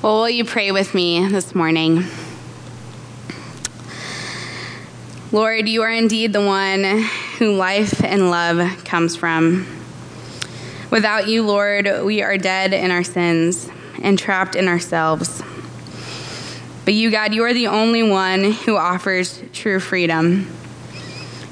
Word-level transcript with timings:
Well, 0.00 0.18
will 0.18 0.30
you 0.30 0.44
pray 0.44 0.70
with 0.70 0.94
me 0.94 1.26
this 1.26 1.56
morning? 1.56 2.04
Lord, 5.32 5.68
you 5.68 5.82
are 5.82 5.90
indeed 5.90 6.32
the 6.32 6.40
one 6.40 7.02
who 7.38 7.56
life 7.56 8.04
and 8.04 8.30
love 8.30 8.84
comes 8.84 9.16
from. 9.16 9.66
Without 10.92 11.26
you, 11.26 11.44
Lord, 11.44 12.04
we 12.04 12.22
are 12.22 12.38
dead 12.38 12.72
in 12.72 12.92
our 12.92 13.02
sins 13.02 13.68
and 14.00 14.16
trapped 14.16 14.54
in 14.54 14.68
ourselves. 14.68 15.42
But 16.84 16.94
you, 16.94 17.10
God, 17.10 17.34
you 17.34 17.42
are 17.42 17.52
the 17.52 17.66
only 17.66 18.04
one 18.04 18.52
who 18.52 18.76
offers 18.76 19.42
true 19.52 19.80
freedom. 19.80 20.48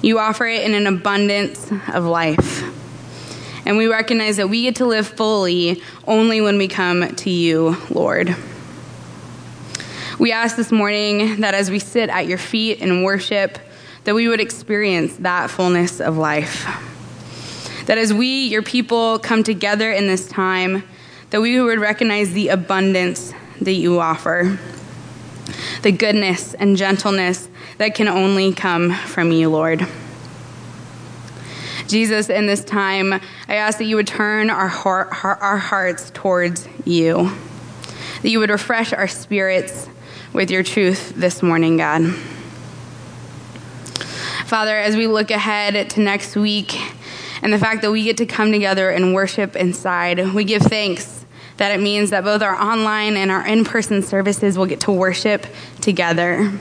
You 0.03 0.21
offer 0.21 0.47
it 0.47 0.63
in 0.63 0.75
an 0.75 0.87
abundance 0.87 1.69
of 1.93 2.05
life. 2.05 2.56
And 3.67 3.77
we 3.77 3.89
recognize 3.89 4.37
that 4.37 4.49
we 4.49 4.63
get 4.63 4.77
to 4.77 4.87
live 4.87 5.09
fully 5.09 5.83
only 6.07 6.41
when 6.41 6.57
we 6.57 6.69
come 6.69 7.17
to 7.17 7.31
you, 7.31 7.77
Lord. 7.91 8.35
We 10.21 10.31
ask 10.31 10.55
this 10.57 10.71
morning 10.71 11.41
that 11.41 11.53
as 11.53 11.69
we 11.69 11.81
sit 11.81 12.09
at 12.09 12.29
your 12.29 12.39
feet 12.39 12.81
and 12.81 13.03
worship, 13.03 13.59
that 14.05 14.15
we 14.15 14.29
would 14.29 14.41
experience 14.41 15.17
that 15.17 15.51
fullness 15.51 16.01
of 16.01 16.17
life. 16.17 16.65
That 17.87 17.99
as 17.99 18.15
we, 18.15 18.47
your 18.47 18.63
people, 18.63 19.19
come 19.19 19.43
together 19.43 19.91
in 19.91 20.07
this 20.07 20.29
time, 20.29 20.85
that 21.31 21.41
we 21.41 21.61
would 21.61 21.81
recognize 21.81 22.33
the 22.33 22.49
abundance 22.49 23.35
that 23.61 23.75
you 23.75 23.99
offer, 23.99 24.61
the 25.83 25.91
goodness 25.91 26.55
and 26.55 26.77
gentleness 26.77 27.49
that 27.79 27.97
can 27.97 28.07
only 28.07 28.53
come 28.53 28.95
from 28.95 29.33
you, 29.33 29.51
Lord. 29.51 29.87
Jesus, 31.87 32.29
in 32.29 32.47
this 32.47 32.65
time, 32.65 33.13
I 33.13 33.55
ask 33.55 33.79
that 33.79 33.85
you 33.85 33.97
would 33.97 34.07
turn 34.07 34.51
our, 34.51 34.69
heart, 34.69 35.09
our 35.25 35.59
hearts 35.59 36.11
towards 36.11 36.69
you, 36.85 37.33
that 38.23 38.29
you 38.29 38.39
would 38.39 38.51
refresh 38.51 38.93
our 38.93 39.09
spirits 39.09 39.89
with 40.33 40.51
your 40.51 40.63
truth 40.63 41.15
this 41.15 41.43
morning, 41.43 41.77
God. 41.77 42.15
Father, 44.47 44.77
as 44.77 44.97
we 44.97 45.07
look 45.07 45.31
ahead 45.31 45.91
to 45.91 46.01
next 46.01 46.37
week 46.37 46.79
and 47.43 47.53
the 47.53 47.59
fact 47.59 47.83
that 47.83 47.91
we 47.91 48.05
get 48.05 48.17
to 48.19 48.27
come 48.27 48.53
together 48.53 48.91
and 48.91 49.15
worship 49.15 49.57
inside, 49.57 50.35
we 50.35 50.45
give 50.45 50.63
thanks 50.63 51.25
that 51.57 51.73
it 51.73 51.81
means 51.81 52.11
that 52.11 52.25
both 52.25 52.43
our 52.43 52.55
online 52.55 53.17
and 53.17 53.31
our 53.31 53.47
in 53.47 53.65
person 53.65 54.03
services 54.03 54.59
will 54.59 54.67
get 54.67 54.81
to 54.81 54.93
worship 54.93 55.47
together. 55.81 56.53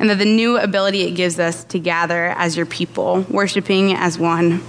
And 0.00 0.10
that 0.10 0.18
the 0.18 0.24
new 0.24 0.56
ability 0.56 1.02
it 1.02 1.12
gives 1.12 1.38
us 1.38 1.62
to 1.64 1.78
gather 1.78 2.30
as 2.30 2.56
your 2.56 2.66
people, 2.66 3.24
worshiping 3.30 3.92
as 3.92 4.18
one. 4.18 4.62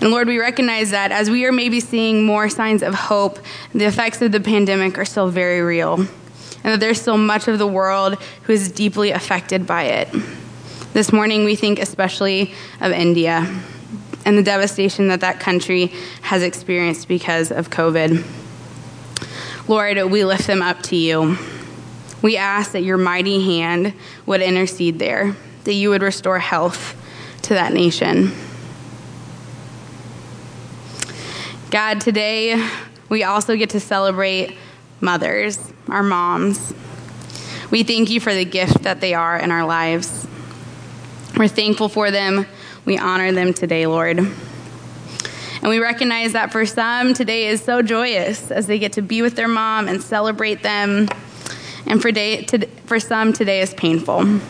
And 0.00 0.10
Lord, 0.10 0.28
we 0.28 0.38
recognize 0.38 0.90
that 0.90 1.10
as 1.10 1.30
we 1.30 1.46
are 1.46 1.52
maybe 1.52 1.80
seeing 1.80 2.24
more 2.24 2.48
signs 2.48 2.82
of 2.82 2.94
hope, 2.94 3.38
the 3.72 3.86
effects 3.86 4.20
of 4.22 4.30
the 4.30 4.40
pandemic 4.40 4.98
are 4.98 5.04
still 5.04 5.30
very 5.30 5.62
real. 5.62 5.94
And 5.94 6.74
that 6.74 6.80
there's 6.80 7.00
still 7.00 7.16
much 7.16 7.48
of 7.48 7.58
the 7.58 7.66
world 7.66 8.22
who 8.42 8.52
is 8.52 8.70
deeply 8.70 9.10
affected 9.10 9.66
by 9.66 9.84
it. 9.84 10.08
This 10.92 11.12
morning, 11.12 11.44
we 11.44 11.56
think 11.56 11.78
especially 11.78 12.52
of 12.80 12.92
India 12.92 13.46
and 14.26 14.36
the 14.36 14.42
devastation 14.42 15.08
that 15.08 15.20
that 15.20 15.40
country 15.40 15.92
has 16.22 16.42
experienced 16.42 17.08
because 17.08 17.50
of 17.50 17.70
COVID. 17.70 18.24
Lord, 19.68 20.10
we 20.10 20.24
lift 20.24 20.46
them 20.46 20.62
up 20.62 20.82
to 20.84 20.96
you. 20.96 21.38
We 22.22 22.36
ask 22.36 22.72
that 22.72 22.82
your 22.82 22.96
mighty 22.96 23.42
hand 23.44 23.94
would 24.24 24.40
intercede 24.40 24.98
there, 24.98 25.36
that 25.64 25.74
you 25.74 25.90
would 25.90 26.02
restore 26.02 26.38
health 26.38 26.94
to 27.42 27.54
that 27.54 27.72
nation. 27.72 28.32
God, 31.70 32.00
today 32.00 32.64
we 33.08 33.22
also 33.22 33.56
get 33.56 33.70
to 33.70 33.80
celebrate 33.80 34.56
mothers, 35.00 35.58
our 35.88 36.02
moms. 36.02 36.72
We 37.70 37.82
thank 37.82 38.10
you 38.10 38.20
for 38.20 38.32
the 38.32 38.44
gift 38.44 38.84
that 38.84 39.00
they 39.00 39.14
are 39.14 39.36
in 39.36 39.50
our 39.50 39.66
lives. 39.66 40.26
We're 41.36 41.48
thankful 41.48 41.88
for 41.88 42.10
them. 42.10 42.46
We 42.84 42.98
honor 42.98 43.32
them 43.32 43.52
today, 43.52 43.86
Lord. 43.86 44.18
And 44.18 45.70
we 45.70 45.80
recognize 45.80 46.32
that 46.32 46.52
for 46.52 46.64
some, 46.64 47.12
today 47.12 47.48
is 47.48 47.60
so 47.62 47.82
joyous 47.82 48.50
as 48.50 48.66
they 48.68 48.78
get 48.78 48.92
to 48.94 49.02
be 49.02 49.20
with 49.20 49.34
their 49.34 49.48
mom 49.48 49.88
and 49.88 50.00
celebrate 50.00 50.62
them. 50.62 51.08
And 51.86 52.02
for, 52.02 52.10
day, 52.10 52.42
to, 52.44 52.66
for 52.86 52.98
some, 52.98 53.32
today 53.32 53.60
is 53.60 53.72
painful. 53.74 54.40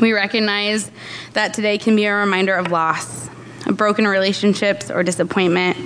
We 0.00 0.12
recognize 0.12 0.90
that 1.32 1.54
today 1.54 1.78
can 1.78 1.96
be 1.96 2.06
a 2.06 2.14
reminder 2.14 2.54
of 2.54 2.70
loss, 2.70 3.28
of 3.66 3.76
broken 3.76 4.06
relationships 4.06 4.90
or 4.90 5.02
disappointment. 5.02 5.76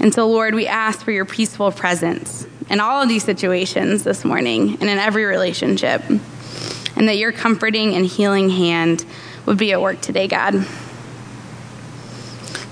And 0.00 0.12
so, 0.12 0.28
Lord, 0.28 0.54
we 0.54 0.66
ask 0.66 1.00
for 1.04 1.12
your 1.12 1.24
peaceful 1.24 1.70
presence 1.70 2.46
in 2.70 2.80
all 2.80 3.02
of 3.02 3.08
these 3.08 3.24
situations 3.24 4.04
this 4.04 4.24
morning 4.24 4.78
and 4.80 4.90
in 4.90 4.98
every 4.98 5.24
relationship 5.24 6.02
and 6.98 7.08
that 7.08 7.16
your 7.16 7.32
comforting 7.32 7.94
and 7.94 8.04
healing 8.04 8.50
hand 8.50 9.04
would 9.46 9.56
be 9.56 9.72
at 9.72 9.80
work 9.80 10.00
today, 10.00 10.26
God. 10.26 10.66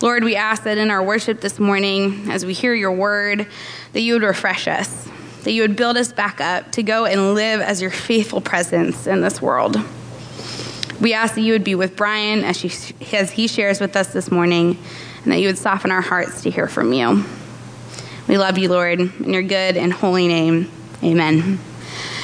Lord, 0.02 0.24
we 0.24 0.36
ask 0.36 0.64
that 0.64 0.78
in 0.78 0.90
our 0.90 1.02
worship 1.02 1.40
this 1.40 1.58
morning, 1.58 2.30
as 2.30 2.44
we 2.44 2.52
hear 2.52 2.74
your 2.74 2.92
word, 2.92 3.46
that 3.92 4.00
you 4.00 4.14
would 4.14 4.22
refresh 4.22 4.68
us, 4.68 5.08
that 5.46 5.52
you 5.52 5.62
would 5.62 5.76
build 5.76 5.96
us 5.96 6.12
back 6.12 6.40
up 6.40 6.72
to 6.72 6.82
go 6.82 7.04
and 7.04 7.36
live 7.36 7.60
as 7.60 7.80
your 7.80 7.92
faithful 7.92 8.40
presence 8.40 9.06
in 9.06 9.20
this 9.20 9.40
world. 9.40 9.76
We 11.00 11.14
ask 11.14 11.36
that 11.36 11.42
you 11.42 11.52
would 11.52 11.62
be 11.62 11.76
with 11.76 11.94
Brian 11.94 12.42
as, 12.42 12.56
she, 12.56 12.72
as 13.14 13.30
he 13.30 13.46
shares 13.46 13.80
with 13.80 13.94
us 13.94 14.12
this 14.12 14.28
morning, 14.28 14.76
and 15.22 15.32
that 15.32 15.38
you 15.38 15.46
would 15.46 15.56
soften 15.56 15.92
our 15.92 16.00
hearts 16.00 16.42
to 16.42 16.50
hear 16.50 16.66
from 16.66 16.92
you. 16.92 17.24
We 18.26 18.38
love 18.38 18.58
you, 18.58 18.68
Lord, 18.68 18.98
in 18.98 19.32
your 19.32 19.44
good 19.44 19.76
and 19.76 19.92
holy 19.92 20.26
name. 20.26 20.68
Amen. 21.04 21.60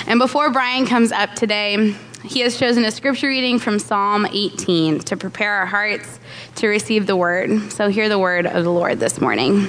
And 0.09 0.19
before 0.19 0.50
Brian 0.50 0.84
comes 0.84 1.12
up 1.12 1.37
today, 1.37 1.94
he 2.25 2.41
has 2.41 2.59
chosen 2.59 2.84
a 2.84 2.91
scripture 2.91 3.28
reading 3.28 3.60
from 3.60 3.78
Psalm 3.78 4.27
18 4.27 4.99
to 4.99 5.16
prepare 5.16 5.53
our 5.53 5.66
hearts 5.66 6.19
to 6.56 6.66
receive 6.66 7.06
the 7.06 7.15
word. 7.15 7.71
So 7.71 7.89
hear 7.89 8.09
the 8.09 8.19
word 8.19 8.47
of 8.47 8.65
the 8.65 8.72
Lord 8.72 8.99
this 8.99 9.21
morning. 9.21 9.69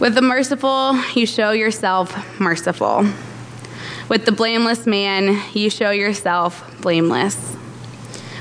With 0.00 0.14
the 0.14 0.22
merciful, 0.22 0.94
you 1.14 1.26
show 1.26 1.50
yourself 1.50 2.38
merciful. 2.38 3.04
With 4.08 4.26
the 4.26 4.32
blameless 4.32 4.86
man, 4.86 5.42
you 5.54 5.70
show 5.70 5.90
yourself 5.90 6.80
blameless. 6.80 7.56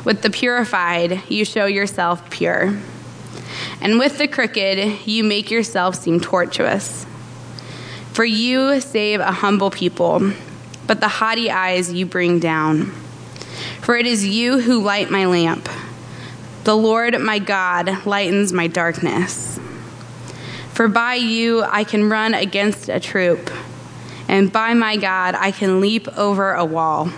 With 0.06 0.22
the 0.22 0.30
purified, 0.30 1.24
you 1.30 1.44
show 1.46 1.66
yourself 1.66 2.30
pure. 2.30 2.78
And 3.82 3.98
with 3.98 4.20
the 4.20 4.28
crooked, 4.28 5.08
you 5.08 5.24
make 5.24 5.50
yourself 5.50 5.96
seem 5.96 6.20
tortuous. 6.20 7.08
For 8.14 8.24
you 8.24 8.80
save 8.80 9.20
a 9.20 9.32
humble 9.32 9.72
people, 9.72 10.32
but 10.86 11.00
the 11.00 11.08
haughty 11.08 11.50
eyes 11.50 11.92
you 11.92 12.06
bring 12.06 12.40
down. 12.40 12.92
For 13.82 13.98
it 13.98 14.06
is 14.06 14.28
you 14.28 14.62
who 14.62 14.84
light 14.84 15.10
my 15.10 15.26
lamp. 15.26 15.68
The 16.66 16.78
Lord 16.78 17.20
my 17.20 17.40
God 17.40 18.06
lightens 18.06 18.54
my 18.54 18.68
darkness. 18.68 19.60
For 20.78 20.88
by 20.88 21.16
you 21.16 21.64
I 21.64 21.84
can 21.84 22.08
run 22.08 22.36
against 22.36 22.88
a 22.88 23.00
troop, 23.00 23.50
and 24.28 24.54
by 24.54 24.76
my 24.76 24.96
God 24.96 25.34
I 25.34 25.50
can 25.50 25.82
leap 25.82 26.08
over 26.16 26.54
a 26.54 26.64
wall. 26.66 27.12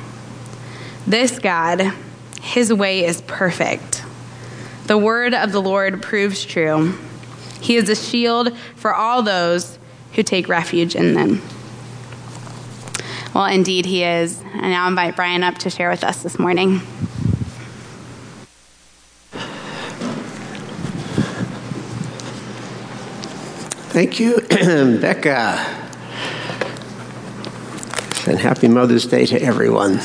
This 1.06 1.40
God, 1.40 1.94
his 2.42 2.72
way 2.72 3.04
is 3.04 3.20
perfect. 3.24 4.06
The 4.86 4.98
word 4.98 5.34
of 5.34 5.52
the 5.52 5.62
Lord 5.62 6.02
proves 6.02 6.46
true. 6.46 6.98
He 7.60 7.76
is 7.76 7.90
a 7.90 7.98
shield 7.98 8.58
for 8.78 8.96
all 8.96 9.24
those 9.24 9.78
who 10.14 10.24
take 10.24 10.48
refuge 10.48 10.96
in 10.96 11.14
them. 11.14 11.42
Well, 13.36 13.48
indeed, 13.48 13.86
he 13.86 14.06
is. 14.06 14.40
And 14.54 14.72
now 14.72 14.86
I 14.86 14.88
invite 14.88 15.18
Brian 15.18 15.44
up 15.44 15.58
to 15.58 15.70
share 15.70 15.90
with 15.90 16.06
us 16.06 16.24
this 16.24 16.40
morning. 16.40 16.80
Thank 24.00 24.18
you, 24.22 24.40
Becca. 25.02 25.60
And 28.28 28.40
happy 28.40 28.70
Mother's 28.70 29.06
Day 29.06 29.26
to 29.26 29.42
everyone. 29.42 30.00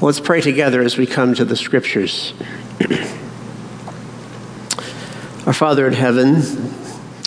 Let's 0.00 0.18
pray 0.18 0.40
together 0.40 0.82
as 0.82 0.98
we 0.98 1.06
come 1.06 1.34
to 1.34 1.44
the 1.44 1.54
scriptures. 1.54 2.34
Our 5.46 5.52
Father 5.52 5.86
in 5.86 5.92
heaven, 5.92 6.42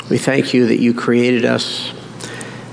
we 0.10 0.18
thank 0.18 0.54
you 0.54 0.68
that 0.68 0.82
you 0.82 0.94
created 0.94 1.46
us, 1.46 1.94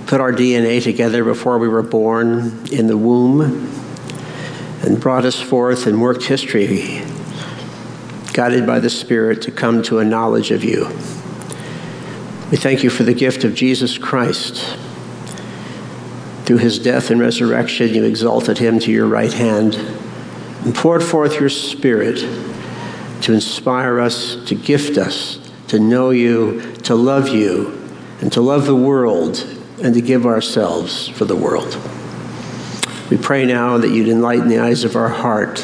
put 0.07 0.21
our 0.21 0.33
DNA 0.33 0.83
together 0.83 1.23
before 1.23 1.59
we 1.59 1.69
were 1.69 1.85
born 1.85 2.67
in 2.73 2.89
the 2.89 2.99
womb, 2.99 3.43
and 4.83 5.01
brought 5.01 5.25
us 5.25 5.41
forth 5.41 5.87
and 5.87 6.03
worked 6.03 6.25
history, 6.25 7.01
guided 8.33 8.67
by 8.67 8.81
the 8.81 8.91
Spirit 8.91 9.41
to 9.43 9.53
come 9.53 9.85
to 9.85 10.01
a 10.01 10.05
knowledge 10.05 10.51
of 10.51 10.65
you. 10.65 10.89
We 12.55 12.61
thank 12.61 12.85
you 12.85 12.91
for 12.91 13.03
the 13.03 13.15
gift 13.15 13.43
of 13.43 13.53
Jesus 13.53 13.99
Christ. 13.99 14.79
Through 16.45 16.59
his 16.59 16.79
death 16.79 17.11
and 17.11 17.21
resurrection, 17.21 17.93
you 17.93 18.05
exalted 18.05 18.59
him 18.59 18.79
to 18.79 18.93
your 18.93 19.09
right 19.09 19.33
hand 19.33 19.75
and 19.75 20.73
poured 20.73 21.03
forth 21.03 21.41
your 21.41 21.49
Spirit 21.49 22.19
to 23.23 23.33
inspire 23.33 23.99
us, 23.99 24.37
to 24.47 24.55
gift 24.55 24.99
us, 24.99 25.41
to 25.67 25.81
know 25.81 26.11
you, 26.11 26.77
to 26.85 26.95
love 26.95 27.27
you, 27.27 27.77
and 28.21 28.33
to 28.33 28.41
love 28.41 28.67
the 28.67 28.77
world 28.77 29.45
and 29.83 29.93
to 29.95 30.01
give 30.01 30.25
ourselves 30.25 31.09
for 31.09 31.25
the 31.25 31.35
world. 31.35 31.77
We 33.11 33.17
pray 33.17 33.47
now 33.47 33.79
that 33.79 33.89
you'd 33.89 34.09
enlighten 34.09 34.47
the 34.47 34.61
eyes 34.61 34.85
of 34.85 34.95
our 34.95 35.09
heart 35.09 35.57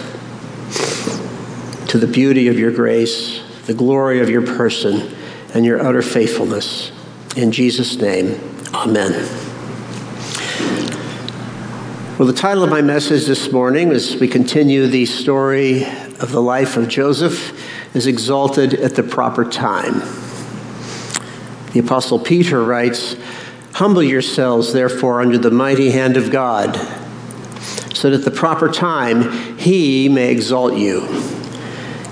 to 1.86 1.98
the 1.98 2.08
beauty 2.08 2.48
of 2.48 2.58
your 2.58 2.72
grace, 2.72 3.40
the 3.66 3.74
glory 3.74 4.18
of 4.18 4.28
your 4.28 4.42
person, 4.44 5.19
and 5.54 5.64
your 5.64 5.80
utter 5.84 6.02
faithfulness. 6.02 6.92
In 7.36 7.52
Jesus' 7.52 7.96
name, 7.96 8.40
amen. 8.74 9.12
Well, 12.18 12.26
the 12.26 12.34
title 12.34 12.62
of 12.62 12.70
my 12.70 12.82
message 12.82 13.24
this 13.24 13.50
morning, 13.50 13.92
as 13.92 14.16
we 14.16 14.28
continue 14.28 14.86
the 14.86 15.06
story 15.06 15.84
of 16.20 16.32
the 16.32 16.42
life 16.42 16.76
of 16.76 16.86
Joseph, 16.86 17.96
is 17.96 18.06
Exalted 18.06 18.74
at 18.74 18.94
the 18.94 19.02
Proper 19.02 19.44
Time. 19.44 20.00
The 21.72 21.80
Apostle 21.80 22.18
Peter 22.18 22.62
writes, 22.62 23.16
Humble 23.72 24.02
yourselves, 24.02 24.72
therefore, 24.72 25.22
under 25.22 25.38
the 25.38 25.50
mighty 25.50 25.92
hand 25.92 26.16
of 26.16 26.30
God, 26.30 26.76
so 27.94 28.10
that 28.10 28.18
at 28.18 28.24
the 28.24 28.30
proper 28.30 28.68
time 28.68 29.56
he 29.56 30.08
may 30.08 30.30
exalt 30.30 30.74
you, 30.76 31.06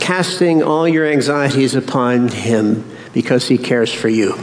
casting 0.01 0.63
all 0.63 0.89
your 0.89 1.07
anxieties 1.07 1.75
upon 1.75 2.29
him 2.29 2.98
because 3.13 3.49
he 3.49 3.59
cares 3.59 3.93
for 3.93 4.09
you. 4.09 4.35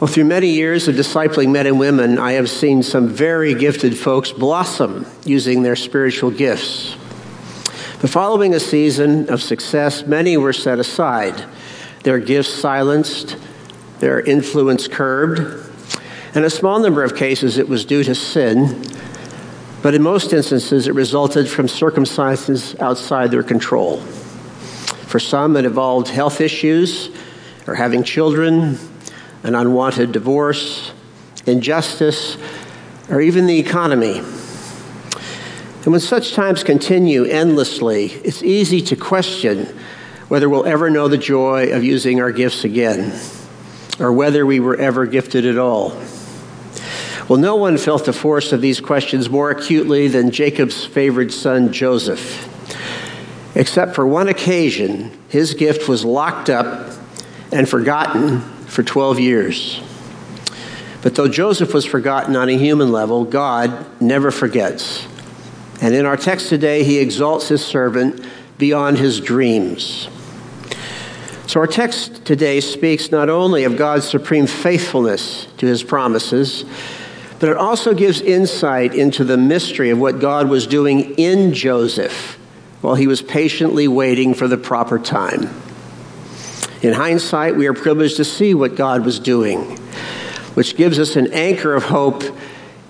Well, 0.00 0.06
through 0.06 0.26
many 0.26 0.50
years 0.50 0.86
of 0.86 0.94
discipling 0.94 1.50
men 1.50 1.66
and 1.66 1.78
women, 1.78 2.18
I 2.18 2.32
have 2.32 2.48
seen 2.48 2.84
some 2.84 3.08
very 3.08 3.52
gifted 3.54 3.98
folks 3.98 4.30
blossom 4.30 5.06
using 5.24 5.62
their 5.62 5.74
spiritual 5.74 6.30
gifts. 6.30 6.94
But 8.00 8.10
following 8.10 8.54
a 8.54 8.60
season 8.60 9.28
of 9.28 9.42
success, 9.42 10.06
many 10.06 10.36
were 10.36 10.52
set 10.52 10.78
aside, 10.78 11.44
their 12.04 12.20
gifts 12.20 12.54
silenced, 12.54 13.36
their 13.98 14.20
influence 14.20 14.86
curbed. 14.86 15.68
In 16.32 16.44
a 16.44 16.50
small 16.50 16.78
number 16.78 17.02
of 17.02 17.16
cases, 17.16 17.58
it 17.58 17.68
was 17.68 17.84
due 17.84 18.04
to 18.04 18.14
sin, 18.14 18.80
but 19.82 19.94
in 19.94 20.02
most 20.02 20.32
instances, 20.32 20.86
it 20.86 20.94
resulted 20.94 21.48
from 21.48 21.66
circumstances 21.66 22.76
outside 22.78 23.32
their 23.32 23.42
control. 23.42 24.00
For 25.08 25.18
some, 25.18 25.56
it 25.56 25.64
involved 25.64 26.08
health 26.08 26.42
issues 26.42 27.08
or 27.66 27.74
having 27.74 28.04
children, 28.04 28.78
an 29.42 29.54
unwanted 29.54 30.12
divorce, 30.12 30.92
injustice, 31.46 32.36
or 33.08 33.18
even 33.22 33.46
the 33.46 33.58
economy. 33.58 34.18
And 34.18 35.86
when 35.86 36.00
such 36.00 36.34
times 36.34 36.62
continue 36.62 37.24
endlessly, 37.24 38.08
it's 38.22 38.42
easy 38.42 38.82
to 38.82 38.96
question 38.96 39.74
whether 40.28 40.46
we'll 40.46 40.66
ever 40.66 40.90
know 40.90 41.08
the 41.08 41.16
joy 41.16 41.72
of 41.72 41.82
using 41.82 42.20
our 42.20 42.30
gifts 42.30 42.64
again 42.64 43.18
or 43.98 44.12
whether 44.12 44.44
we 44.44 44.60
were 44.60 44.76
ever 44.76 45.06
gifted 45.06 45.46
at 45.46 45.56
all. 45.56 45.98
Well, 47.30 47.38
no 47.38 47.56
one 47.56 47.78
felt 47.78 48.04
the 48.04 48.12
force 48.12 48.52
of 48.52 48.60
these 48.60 48.78
questions 48.78 49.30
more 49.30 49.50
acutely 49.50 50.08
than 50.08 50.32
Jacob's 50.32 50.84
favored 50.84 51.32
son, 51.32 51.72
Joseph. 51.72 52.57
Except 53.58 53.96
for 53.96 54.06
one 54.06 54.28
occasion, 54.28 55.10
his 55.28 55.54
gift 55.54 55.88
was 55.88 56.04
locked 56.04 56.48
up 56.48 56.92
and 57.50 57.68
forgotten 57.68 58.40
for 58.66 58.84
12 58.84 59.18
years. 59.18 59.82
But 61.02 61.16
though 61.16 61.26
Joseph 61.26 61.74
was 61.74 61.84
forgotten 61.84 62.36
on 62.36 62.48
a 62.48 62.56
human 62.56 62.92
level, 62.92 63.24
God 63.24 64.00
never 64.00 64.30
forgets. 64.30 65.08
And 65.82 65.92
in 65.92 66.06
our 66.06 66.16
text 66.16 66.48
today, 66.48 66.84
he 66.84 66.98
exalts 66.98 67.48
his 67.48 67.64
servant 67.64 68.24
beyond 68.58 68.98
his 68.98 69.20
dreams. 69.20 70.08
So, 71.48 71.58
our 71.58 71.66
text 71.66 72.24
today 72.24 72.60
speaks 72.60 73.10
not 73.10 73.28
only 73.28 73.64
of 73.64 73.76
God's 73.76 74.08
supreme 74.08 74.46
faithfulness 74.46 75.48
to 75.56 75.66
his 75.66 75.82
promises, 75.82 76.64
but 77.40 77.48
it 77.48 77.56
also 77.56 77.92
gives 77.92 78.20
insight 78.20 78.94
into 78.94 79.24
the 79.24 79.36
mystery 79.36 79.90
of 79.90 79.98
what 79.98 80.20
God 80.20 80.48
was 80.48 80.66
doing 80.66 81.14
in 81.14 81.52
Joseph 81.52 82.37
while 82.80 82.94
he 82.94 83.06
was 83.06 83.22
patiently 83.22 83.88
waiting 83.88 84.34
for 84.34 84.48
the 84.48 84.56
proper 84.56 84.98
time. 84.98 85.48
In 86.80 86.92
hindsight, 86.92 87.56
we 87.56 87.66
are 87.66 87.74
privileged 87.74 88.16
to 88.18 88.24
see 88.24 88.54
what 88.54 88.76
God 88.76 89.04
was 89.04 89.18
doing, 89.18 89.76
which 90.54 90.76
gives 90.76 90.98
us 90.98 91.16
an 91.16 91.32
anchor 91.32 91.74
of 91.74 91.84
hope 91.84 92.22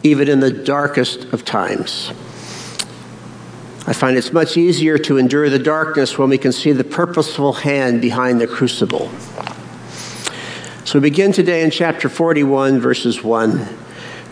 even 0.02 0.29
in 0.29 0.40
the 0.40 0.50
darkest 0.50 1.25
of 1.32 1.44
times. 1.44 2.12
I 3.87 3.94
find 3.94 4.19
it's 4.19 4.35
much 4.35 4.58
easier 4.58 4.99
to 4.99 5.17
endure 5.17 5.49
the 5.49 5.58
darkness 5.58 6.19
when 6.19 6.29
we 6.29 6.37
can 6.37 6.52
see 6.52 6.73
the 6.73 6.84
purposeful 6.84 7.55
hand 7.55 8.02
behind 8.02 8.38
the 8.38 8.46
crucible. 8.46 9.11
So 10.84 10.99
we 10.99 11.08
begin 11.08 11.32
today 11.32 11.62
in 11.62 11.70
chapter 11.70 12.11
41, 12.11 12.81
verses 12.81 13.25
1 13.25 13.67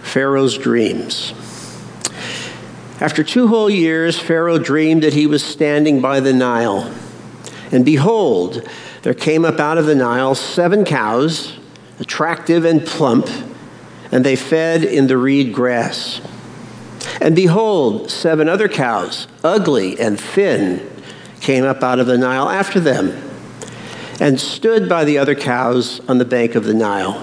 Pharaoh's 0.03 0.59
dreams. 0.59 1.33
After 2.99 3.23
two 3.23 3.49
whole 3.49 3.69
years, 3.69 4.19
Pharaoh 4.19 4.59
dreamed 4.59 5.03
that 5.03 5.13
he 5.13 5.27
was 5.27 5.45
standing 5.45 6.01
by 6.01 6.21
the 6.21 6.33
Nile. 6.33 6.91
And 7.71 7.85
behold, 7.85 8.67
there 9.03 9.13
came 9.13 9.45
up 9.45 9.61
out 9.61 9.77
of 9.77 9.85
the 9.85 9.95
Nile 9.95 10.35
seven 10.35 10.83
cows, 10.83 11.59
attractive 12.01 12.65
and 12.65 12.87
plump, 12.87 13.29
and 14.11 14.25
they 14.25 14.35
fed 14.35 14.83
in 14.83 15.09
the 15.09 15.19
reed 15.19 15.53
grass. 15.53 16.23
And 17.21 17.37
behold, 17.37 18.11
seven 18.11 18.49
other 18.49 18.69
cows, 18.69 19.27
ugly 19.45 20.01
and 20.01 20.19
thin, 20.19 20.89
came 21.43 21.65
up 21.65 21.83
out 21.83 21.99
of 21.99 22.07
the 22.07 22.17
Nile 22.17 22.49
after 22.49 22.81
them 22.81 23.11
and 24.19 24.41
stood 24.41 24.89
by 24.89 25.05
the 25.05 25.19
other 25.19 25.35
cows 25.35 26.01
on 26.09 26.17
the 26.17 26.25
bank 26.25 26.55
of 26.55 26.65
the 26.65 26.73
Nile. 26.73 27.23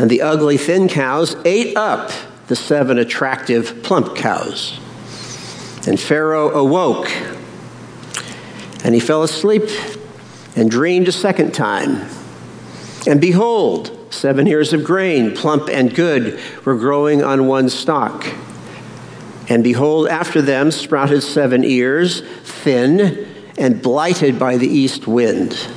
And 0.00 0.10
the 0.10 0.22
ugly, 0.22 0.56
thin 0.56 0.88
cows 0.88 1.36
ate 1.44 1.76
up 1.76 2.10
the 2.50 2.56
seven 2.56 2.98
attractive, 2.98 3.82
plump 3.82 4.14
cows. 4.14 4.78
And 5.86 5.98
Pharaoh 5.98 6.50
awoke, 6.50 7.10
and 8.84 8.94
he 8.94 9.00
fell 9.00 9.22
asleep 9.22 9.70
and 10.54 10.70
dreamed 10.70 11.08
a 11.08 11.12
second 11.12 11.54
time. 11.54 12.06
And 13.06 13.18
behold, 13.18 13.96
Seven 14.10 14.48
ears 14.48 14.72
of 14.72 14.82
grain, 14.82 15.34
plump 15.34 15.68
and 15.70 15.94
good, 15.94 16.38
were 16.64 16.76
growing 16.76 17.22
on 17.22 17.46
one 17.46 17.68
stalk. 17.68 18.26
And 19.48 19.62
behold, 19.62 20.08
after 20.08 20.42
them 20.42 20.72
sprouted 20.72 21.22
seven 21.22 21.64
ears, 21.64 22.20
thin 22.42 23.26
and 23.56 23.80
blighted 23.80 24.38
by 24.38 24.56
the 24.56 24.66
east 24.66 25.06
wind. 25.06 25.68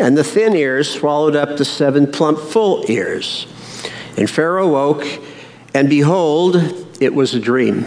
And 0.00 0.16
the 0.16 0.24
thin 0.24 0.56
ears 0.56 0.90
swallowed 0.90 1.36
up 1.36 1.58
the 1.58 1.64
seven 1.64 2.10
plump, 2.10 2.38
full 2.38 2.84
ears. 2.90 3.46
And 4.16 4.28
Pharaoh 4.28 4.68
woke, 4.68 5.04
and 5.74 5.88
behold, 5.88 6.56
it 7.00 7.14
was 7.14 7.34
a 7.34 7.40
dream. 7.40 7.84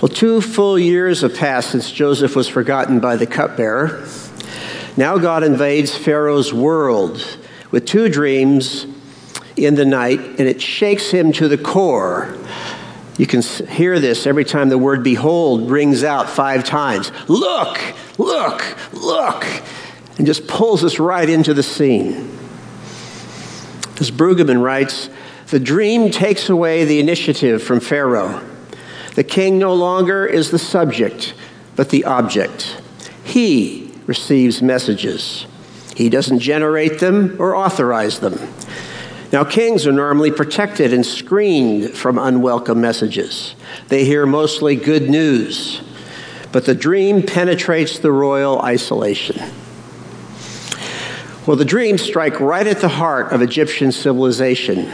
Well, 0.00 0.08
two 0.08 0.40
full 0.40 0.78
years 0.78 1.22
have 1.22 1.34
passed 1.34 1.70
since 1.70 1.90
Joseph 1.90 2.36
was 2.36 2.48
forgotten 2.48 3.00
by 3.00 3.16
the 3.16 3.26
cupbearer. 3.26 4.06
Now 4.96 5.18
God 5.18 5.42
invades 5.42 5.96
Pharaoh's 5.96 6.52
world 6.52 7.38
with 7.70 7.86
two 7.86 8.08
dreams 8.08 8.86
in 9.56 9.74
the 9.74 9.86
night, 9.86 10.20
and 10.20 10.40
it 10.40 10.60
shakes 10.60 11.10
him 11.10 11.32
to 11.32 11.48
the 11.48 11.58
core. 11.58 12.36
You 13.18 13.26
can 13.26 13.40
hear 13.40 13.98
this 13.98 14.26
every 14.26 14.44
time 14.44 14.68
the 14.68 14.78
word 14.78 15.02
behold 15.02 15.70
rings 15.70 16.04
out 16.04 16.28
five 16.28 16.64
times. 16.64 17.10
Look, 17.28 17.80
look, 18.18 18.76
look, 18.92 19.46
and 20.18 20.26
just 20.26 20.46
pulls 20.46 20.84
us 20.84 20.98
right 20.98 21.28
into 21.28 21.54
the 21.54 21.62
scene. 21.62 22.36
As 23.98 24.10
Brueggemann 24.10 24.62
writes, 24.62 25.08
the 25.48 25.60
dream 25.60 26.10
takes 26.10 26.48
away 26.48 26.84
the 26.84 27.00
initiative 27.00 27.62
from 27.62 27.80
Pharaoh. 27.80 28.44
The 29.14 29.24
king 29.24 29.58
no 29.58 29.72
longer 29.72 30.26
is 30.26 30.50
the 30.50 30.58
subject, 30.58 31.34
but 31.76 31.88
the 31.88 32.04
object. 32.04 32.80
He 33.24 33.90
receives 34.06 34.60
messages. 34.60 35.46
He 35.96 36.10
doesn't 36.10 36.40
generate 36.40 36.98
them 36.98 37.36
or 37.38 37.56
authorize 37.56 38.20
them. 38.20 38.38
Now, 39.32 39.44
kings 39.44 39.86
are 39.86 39.92
normally 39.92 40.30
protected 40.30 40.92
and 40.92 41.04
screened 41.04 41.90
from 41.90 42.18
unwelcome 42.18 42.80
messages. 42.80 43.54
They 43.88 44.04
hear 44.04 44.26
mostly 44.26 44.76
good 44.76 45.08
news, 45.08 45.80
but 46.52 46.66
the 46.66 46.74
dream 46.74 47.22
penetrates 47.22 47.98
the 47.98 48.12
royal 48.12 48.60
isolation. 48.60 49.42
Well, 51.46 51.56
the 51.56 51.64
dreams 51.64 52.02
strike 52.02 52.40
right 52.40 52.66
at 52.66 52.80
the 52.80 52.88
heart 52.88 53.32
of 53.32 53.40
Egyptian 53.40 53.92
civilization. 53.92 54.90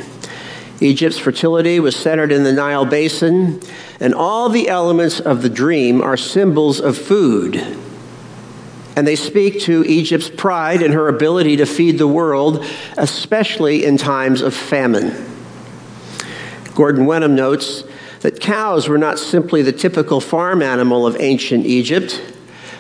Egypt's 0.81 1.19
fertility 1.19 1.81
was 1.81 1.97
centered 1.97 2.33
in 2.33 2.45
the 2.45 2.53
Nile 2.53 2.85
basin, 2.85 3.61
and 4.01 4.15
all 4.15 4.49
the 4.49 4.69
elements 4.69 5.21
of 5.21 5.43
the 5.43 5.49
dream 5.49 6.03
are 6.03 6.17
symbols 6.17 6.81
of 6.81 6.99
food 6.99 7.79
and 8.97 9.07
they 9.07 9.17
speak 9.17 9.61
to 9.61 9.85
Egypt's 9.85 10.29
pride 10.29 10.83
in 10.83 10.93
her 10.93 11.09
ability 11.09 11.57
to 11.57 11.67
feed 11.67 11.99
the 11.99 12.09
world, 12.09 12.65
especially 12.97 13.85
in 13.85 13.97
times 13.97 14.43
of 14.43 14.55
famine. 14.55 15.15
Gordon 16.75 17.07
Wenham 17.07 17.35
notes 17.35 17.85
that 18.21 18.41
cows 18.41 18.89
were 18.89 18.99
not 18.99 19.19
simply 19.19 19.63
the 19.63 19.73
typical 19.73 20.21
farm 20.21 20.63
animal 20.63 21.07
of 21.07 21.21
ancient 21.21 21.67
Egypt, 21.67 22.21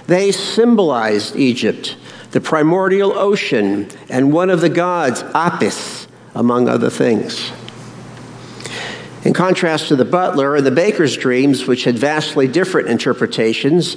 they 0.06 0.32
symbolized 0.32 1.36
Egypt, 1.36 1.96
the 2.32 2.40
primordial 2.40 3.12
ocean, 3.12 3.88
and 4.08 4.32
one 4.32 4.50
of 4.50 4.60
the 4.60 4.68
gods, 4.68 5.22
Apis, 5.34 6.08
among 6.34 6.68
other 6.68 6.90
things. 6.90 7.52
In 9.24 9.34
contrast 9.34 9.88
to 9.88 9.96
the 9.96 10.04
butler 10.04 10.56
and 10.56 10.66
the 10.66 10.70
baker's 10.70 11.16
dreams, 11.16 11.66
which 11.66 11.84
had 11.84 11.96
vastly 11.96 12.48
different 12.48 12.88
interpretations, 12.88 13.96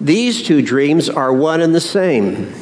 these 0.00 0.42
two 0.42 0.62
dreams 0.62 1.08
are 1.08 1.32
one 1.32 1.60
and 1.60 1.74
the 1.74 1.80
same. 1.80 2.52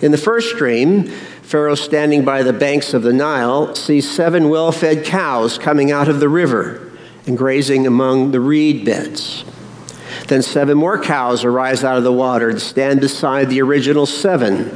In 0.00 0.12
the 0.12 0.18
first 0.18 0.56
dream, 0.56 1.04
Pharaoh, 1.42 1.74
standing 1.74 2.24
by 2.24 2.42
the 2.42 2.52
banks 2.52 2.94
of 2.94 3.02
the 3.02 3.12
Nile, 3.12 3.74
sees 3.74 4.08
seven 4.08 4.48
well 4.48 4.70
fed 4.70 5.04
cows 5.04 5.58
coming 5.58 5.90
out 5.90 6.08
of 6.08 6.20
the 6.20 6.28
river 6.28 6.92
and 7.26 7.36
grazing 7.36 7.86
among 7.86 8.30
the 8.30 8.40
reed 8.40 8.84
beds. 8.84 9.44
Then 10.28 10.42
seven 10.42 10.76
more 10.76 11.02
cows 11.02 11.42
arise 11.42 11.82
out 11.82 11.96
of 11.96 12.04
the 12.04 12.12
water 12.12 12.50
and 12.50 12.60
stand 12.60 13.00
beside 13.00 13.48
the 13.48 13.62
original 13.62 14.04
seven. 14.04 14.70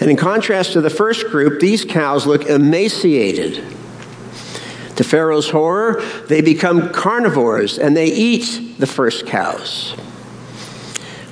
And 0.00 0.10
in 0.10 0.16
contrast 0.16 0.72
to 0.72 0.80
the 0.80 0.90
first 0.90 1.28
group, 1.28 1.60
these 1.60 1.84
cows 1.84 2.26
look 2.26 2.46
emaciated. 2.46 3.64
To 4.96 5.04
Pharaoh's 5.04 5.50
horror, 5.50 6.02
they 6.28 6.40
become 6.40 6.92
carnivores 6.92 7.78
and 7.78 7.96
they 7.96 8.06
eat 8.06 8.78
the 8.78 8.86
first 8.86 9.26
cows. 9.26 9.94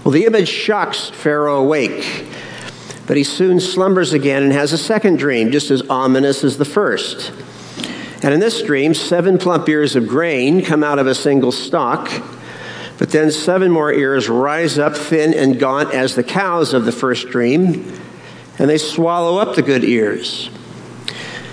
Well, 0.05 0.13
the 0.13 0.25
image 0.25 0.49
shocks 0.49 1.11
Pharaoh 1.11 1.63
awake, 1.63 2.27
but 3.07 3.17
he 3.17 3.25
soon 3.25 3.59
slumbers 3.59 4.13
again 4.13 4.45
and 4.45 4.53
has 4.53 4.73
a 4.73 4.79
second 4.79 5.19
dream, 5.19 5.51
just 5.51 5.71
as 5.71 5.83
ominous 5.89 6.45
as 6.45 6.59
the 6.59 6.65
first. 6.65 7.33
And 8.23 8.33
in 8.33 8.39
this 8.39 8.63
dream, 8.63 8.95
seven 8.95 9.37
plump 9.37 9.69
ears 9.69 9.97
of 9.97 10.07
grain 10.07 10.65
come 10.65 10.85
out 10.85 11.01
of 11.01 11.09
a 11.09 11.15
single 11.15 11.51
stalk 11.51 12.09
but 13.03 13.11
then 13.11 13.33
seven 13.33 13.69
more 13.69 13.93
ears 13.93 14.29
rise 14.29 14.79
up 14.79 14.97
thin 14.97 15.35
and 15.35 15.59
gaunt 15.59 15.93
as 15.93 16.15
the 16.15 16.23
cows 16.23 16.73
of 16.73 16.85
the 16.85 16.93
first 16.93 17.31
dream, 17.31 17.93
and 18.61 18.71
they 18.71 18.79
swallow 18.79 19.39
up 19.39 19.57
the 19.57 19.63
good 19.63 19.83
ears. 19.83 20.49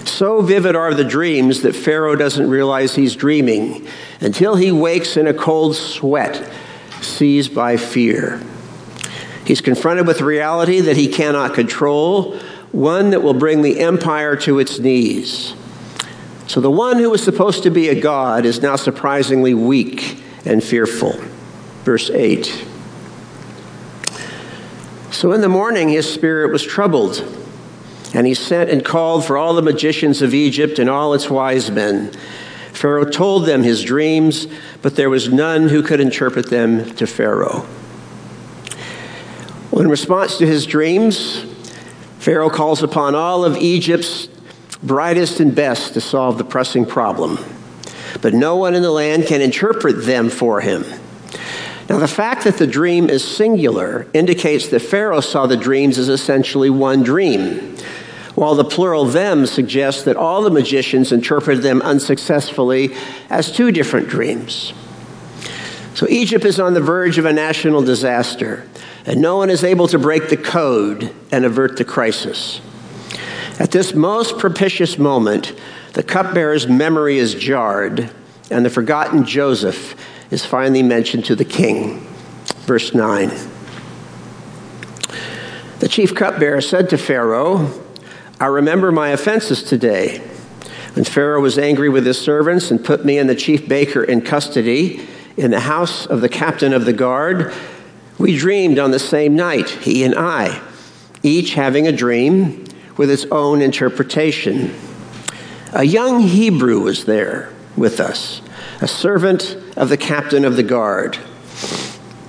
So 0.06 0.44
vivid 0.44 0.76
are 0.76 0.94
the 0.94 1.04
dreams 1.04 1.64
that 1.64 1.76
Pharaoh 1.76 2.16
doesn't 2.16 2.48
realize 2.48 2.94
he's 2.94 3.16
dreaming 3.16 3.88
until 4.22 4.58
he 4.58 4.72
wakes 4.72 5.18
in 5.18 5.26
a 5.26 5.34
cold 5.34 5.76
sweat, 5.76 6.48
seized 7.02 7.56
by 7.56 7.78
fear. 7.78 8.40
He's 9.44 9.60
confronted 9.60 10.06
with 10.06 10.22
reality 10.22 10.82
that 10.82 10.98
he 10.98 11.08
cannot 11.08 11.56
control, 11.56 12.38
one 12.72 13.10
that 13.10 13.24
will 13.24 13.34
bring 13.34 13.64
the 13.64 13.80
empire 13.80 14.36
to 14.36 14.60
its 14.60 14.78
knees. 14.78 15.56
So 16.46 16.62
the 16.62 16.70
one 16.70 17.00
who 17.00 17.10
was 17.10 17.24
supposed 17.24 17.64
to 17.64 17.72
be 17.72 17.90
a 17.90 18.00
god 18.00 18.46
is 18.46 18.62
now 18.62 18.76
surprisingly 18.76 19.56
weak 19.56 20.22
and 20.46 20.64
fearful 20.64 21.20
verse 21.84 22.10
8. 22.10 22.66
So 25.12 25.32
in 25.32 25.42
the 25.42 25.50
morning 25.50 25.90
his 25.90 26.12
spirit 26.12 26.52
was 26.52 26.64
troubled, 26.64 27.24
and 28.14 28.26
he 28.26 28.34
sent 28.34 28.70
and 28.70 28.84
called 28.84 29.26
for 29.26 29.38
all 29.38 29.54
the 29.54 29.62
magicians 29.62 30.22
of 30.22 30.34
Egypt 30.34 30.80
and 30.80 30.90
all 30.90 31.14
its 31.14 31.30
wise 31.30 31.70
men. 31.70 32.12
Pharaoh 32.74 33.06
told 33.06 33.46
them 33.46 33.64
his 33.64 33.84
dreams, 33.84 34.48
but 34.82 34.96
there 34.96 35.10
was 35.10 35.32
none 35.32 35.68
who 35.70 35.84
could 35.84 36.00
interpret 36.00 36.50
them 36.50 36.94
to 36.96 37.06
Pharaoh. 37.06 37.66
Well, 39.72 39.82
in 39.82 39.90
response 39.90 40.38
to 40.38 40.48
his 40.48 40.66
dreams, 40.66 41.46
Pharaoh 42.20 42.50
calls 42.50 42.82
upon 42.84 43.16
all 43.16 43.44
of 43.44 43.58
Egypt's 43.58 44.28
brightest 44.82 45.40
and 45.40 45.54
best 45.54 45.94
to 45.94 46.02
solve 46.02 46.38
the 46.38 46.44
pressing 46.44 46.86
problem. 46.86 47.38
But 48.22 48.34
no 48.34 48.56
one 48.56 48.76
in 48.76 48.82
the 48.82 48.92
land 48.92 49.26
can 49.26 49.42
interpret 49.42 50.06
them 50.06 50.30
for 50.30 50.62
him. 50.62 50.86
Now, 51.90 51.98
the 51.98 52.08
fact 52.08 52.44
that 52.44 52.58
the 52.58 52.68
dream 52.68 53.10
is 53.10 53.24
singular 53.24 54.06
indicates 54.14 54.68
that 54.68 54.82
Pharaoh 54.82 55.22
saw 55.22 55.48
the 55.48 55.58
dreams 55.58 55.98
as 55.98 56.08
essentially 56.08 56.70
one 56.70 57.02
dream, 57.02 57.76
while 58.36 58.54
the 58.54 58.64
plural 58.64 59.06
them 59.06 59.48
suggests 59.48 60.04
that 60.04 60.16
all 60.16 60.44
the 60.44 60.52
magicians 60.52 61.12
interpreted 61.12 61.64
them 61.64 61.82
unsuccessfully 61.82 62.96
as 63.32 63.52
two 63.52 63.72
different 63.72 64.08
dreams. 64.08 64.72
So, 65.96 66.08
Egypt 66.08 66.46
is 66.46 66.60
on 66.60 66.76
the 66.76 66.82
verge 66.82 67.18
of 67.18 67.26
a 67.26 67.34
national 67.34 67.82
disaster, 67.82 68.68
and 69.08 69.20
no 69.20 69.38
one 69.38 69.50
is 69.50 69.64
able 69.64 69.88
to 69.88 69.98
break 69.98 70.30
the 70.30 70.38
code 70.38 71.12
and 71.32 71.44
avert 71.44 71.78
the 71.78 71.86
crisis. 71.86 72.62
At 73.60 73.72
this 73.72 73.96
most 73.96 74.38
propitious 74.38 75.00
moment, 75.00 75.54
the 75.94 76.04
cupbearer's 76.04 76.68
memory 76.68 77.18
is 77.18 77.34
jarred, 77.34 78.12
and 78.52 78.64
the 78.64 78.70
forgotten 78.70 79.26
Joseph 79.26 79.96
is 80.32 80.46
finally 80.46 80.84
mentioned 80.84 81.26
to 81.26 81.36
the 81.36 81.46
king. 81.46 82.00
Verse 82.66 82.94
9. 82.94 83.32
The 85.80 85.88
chief 85.88 86.14
cupbearer 86.14 86.62
said 86.62 86.90
to 86.90 86.98
Pharaoh, 86.98 87.72
I 88.40 88.48
remember 88.48 88.92
my 88.92 89.10
offenses 89.10 89.64
today. 89.64 90.20
When 90.94 91.06
Pharaoh 91.06 91.42
was 91.42 91.58
angry 91.58 91.90
with 91.90 92.06
his 92.06 92.20
servants 92.20 92.72
and 92.72 92.84
put 92.84 93.06
me 93.06 93.18
and 93.18 93.30
the 93.30 93.36
chief 93.36 93.68
baker 93.68 94.04
in 94.04 94.22
custody 94.22 95.08
in 95.38 95.52
the 95.52 95.62
house 95.62 96.06
of 96.06 96.22
the 96.22 96.30
captain 96.30 96.74
of 96.74 96.86
the 96.86 96.94
guard, 96.94 97.54
we 98.18 98.38
dreamed 98.38 98.78
on 98.78 98.92
the 98.92 99.00
same 99.00 99.36
night, 99.36 99.70
he 99.70 100.04
and 100.04 100.14
I, 100.16 100.62
each 101.24 101.54
having 101.54 101.88
a 101.88 101.92
dream 101.92 102.66
with 102.98 103.10
its 103.10 103.26
own 103.32 103.62
interpretation. 103.62 104.74
A 105.72 105.84
young 105.84 106.20
Hebrew 106.20 106.82
was 106.82 107.06
there 107.06 107.54
with 107.78 108.02
us 108.02 108.42
a 108.82 108.88
servant 108.88 109.58
of 109.76 109.90
the 109.90 109.98
captain 109.98 110.46
of 110.46 110.56
the 110.56 110.64
guard. 110.64 111.18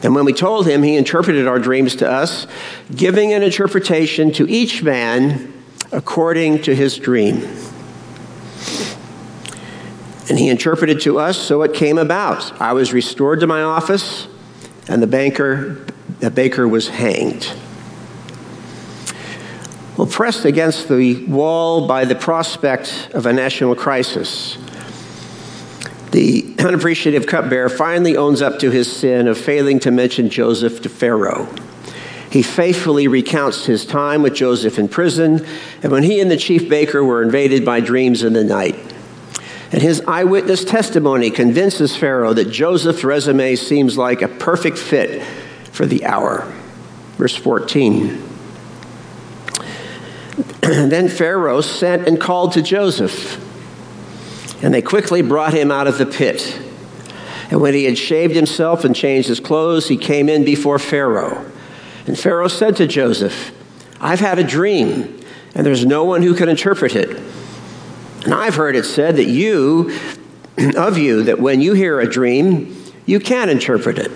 And 0.02 0.14
when 0.14 0.24
we 0.24 0.32
told 0.32 0.66
him, 0.66 0.82
he 0.82 0.96
interpreted 0.96 1.46
our 1.46 1.58
dreams 1.58 1.96
to 1.96 2.10
us, 2.10 2.46
giving 2.94 3.32
an 3.32 3.42
interpretation 3.42 4.32
to 4.32 4.48
each 4.48 4.82
man 4.82 5.52
according 5.92 6.62
to 6.62 6.74
his 6.74 6.96
dream. 6.96 7.36
And 10.28 10.38
he 10.38 10.48
interpreted 10.48 11.00
to 11.02 11.18
us, 11.18 11.36
so 11.36 11.62
it 11.62 11.74
came 11.74 11.98
about. 11.98 12.60
I 12.60 12.72
was 12.72 12.92
restored 12.92 13.40
to 13.40 13.46
my 13.46 13.62
office, 13.62 14.28
and 14.88 15.02
the 15.02 15.06
banker, 15.06 15.84
the 16.20 16.30
baker 16.30 16.66
was 16.68 16.88
hanged. 16.88 17.52
Well, 19.96 20.06
pressed 20.06 20.44
against 20.44 20.88
the 20.88 21.26
wall 21.26 21.86
by 21.86 22.04
the 22.06 22.14
prospect 22.14 23.10
of 23.12 23.26
a 23.26 23.32
national 23.32 23.74
crisis, 23.74 24.56
the 26.12 26.54
unappreciative 26.58 27.26
cupbearer 27.26 27.68
finally 27.68 28.16
owns 28.16 28.42
up 28.42 28.58
to 28.60 28.70
his 28.70 28.90
sin 28.90 29.28
of 29.28 29.38
failing 29.38 29.78
to 29.80 29.90
mention 29.90 30.28
Joseph 30.28 30.82
to 30.82 30.88
Pharaoh. 30.88 31.48
He 32.30 32.42
faithfully 32.42 33.08
recounts 33.08 33.66
his 33.66 33.84
time 33.84 34.22
with 34.22 34.34
Joseph 34.34 34.78
in 34.78 34.88
prison 34.88 35.44
and 35.82 35.90
when 35.90 36.02
he 36.02 36.20
and 36.20 36.30
the 36.30 36.36
chief 36.36 36.68
baker 36.68 37.04
were 37.04 37.22
invaded 37.22 37.64
by 37.64 37.80
dreams 37.80 38.22
in 38.22 38.32
the 38.32 38.44
night. 38.44 38.76
And 39.72 39.82
his 39.82 40.02
eyewitness 40.06 40.64
testimony 40.64 41.30
convinces 41.30 41.96
Pharaoh 41.96 42.32
that 42.34 42.50
Joseph's 42.50 43.04
resume 43.04 43.54
seems 43.54 43.96
like 43.96 44.22
a 44.22 44.28
perfect 44.28 44.78
fit 44.78 45.22
for 45.72 45.86
the 45.86 46.04
hour. 46.04 46.52
Verse 47.16 47.36
14. 47.36 48.22
then 50.60 51.08
Pharaoh 51.08 51.60
sent 51.60 52.08
and 52.08 52.20
called 52.20 52.52
to 52.52 52.62
Joseph 52.62 53.46
and 54.62 54.74
they 54.74 54.82
quickly 54.82 55.22
brought 55.22 55.52
him 55.52 55.70
out 55.70 55.86
of 55.86 55.98
the 55.98 56.06
pit. 56.06 56.60
And 57.50 57.60
when 57.60 57.74
he 57.74 57.84
had 57.84 57.98
shaved 57.98 58.34
himself 58.34 58.84
and 58.84 58.94
changed 58.94 59.28
his 59.28 59.40
clothes, 59.40 59.88
he 59.88 59.96
came 59.96 60.28
in 60.28 60.44
before 60.44 60.78
Pharaoh. 60.78 61.50
And 62.06 62.18
Pharaoh 62.18 62.48
said 62.48 62.76
to 62.76 62.86
Joseph, 62.86 63.52
I've 64.00 64.20
had 64.20 64.38
a 64.38 64.44
dream, 64.44 65.20
and 65.54 65.66
there's 65.66 65.84
no 65.84 66.04
one 66.04 66.22
who 66.22 66.34
can 66.34 66.48
interpret 66.48 66.94
it. 66.94 67.10
And 68.24 68.34
I've 68.34 68.54
heard 68.54 68.76
it 68.76 68.84
said 68.84 69.16
that 69.16 69.26
you, 69.26 69.98
of 70.76 70.96
you, 70.96 71.24
that 71.24 71.40
when 71.40 71.60
you 71.60 71.72
hear 71.72 72.00
a 72.00 72.08
dream, 72.08 72.76
you 73.06 73.18
can 73.18 73.48
interpret 73.48 73.98
it. 73.98 74.12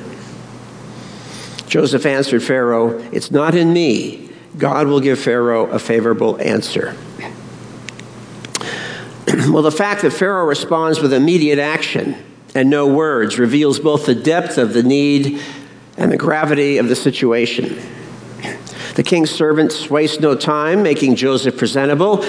Joseph 1.67 2.07
answered 2.07 2.43
Pharaoh, 2.43 2.99
It's 3.11 3.31
not 3.31 3.55
in 3.55 3.73
me. 3.73 4.31
God 4.57 4.87
will 4.87 5.01
give 5.01 5.19
Pharaoh 5.19 5.67
a 5.67 5.79
favorable 5.81 6.41
answer. 6.41 6.97
well, 9.51 9.63
the 9.63 9.73
fact 9.73 10.03
that 10.03 10.13
Pharaoh 10.13 10.45
responds 10.45 11.01
with 11.01 11.13
immediate 11.13 11.59
action 11.59 12.17
and 12.55 12.71
no 12.71 12.87
words 12.87 13.39
reveals 13.39 13.81
both 13.81 14.07
the 14.07 14.15
depth 14.15 14.59
of 14.59 14.75
the 14.75 14.83
need 14.83 15.41
and 15.97 16.13
the 16.13 16.17
gravity 16.17 16.79
of 16.79 16.89
the 16.89 16.95
situation. 16.95 17.79
The 18.95 19.03
king's 19.03 19.31
servants 19.31 19.91
waste 19.91 20.21
no 20.21 20.37
time 20.37 20.83
making 20.83 21.17
Joseph 21.17 21.59
presentable. 21.59 22.25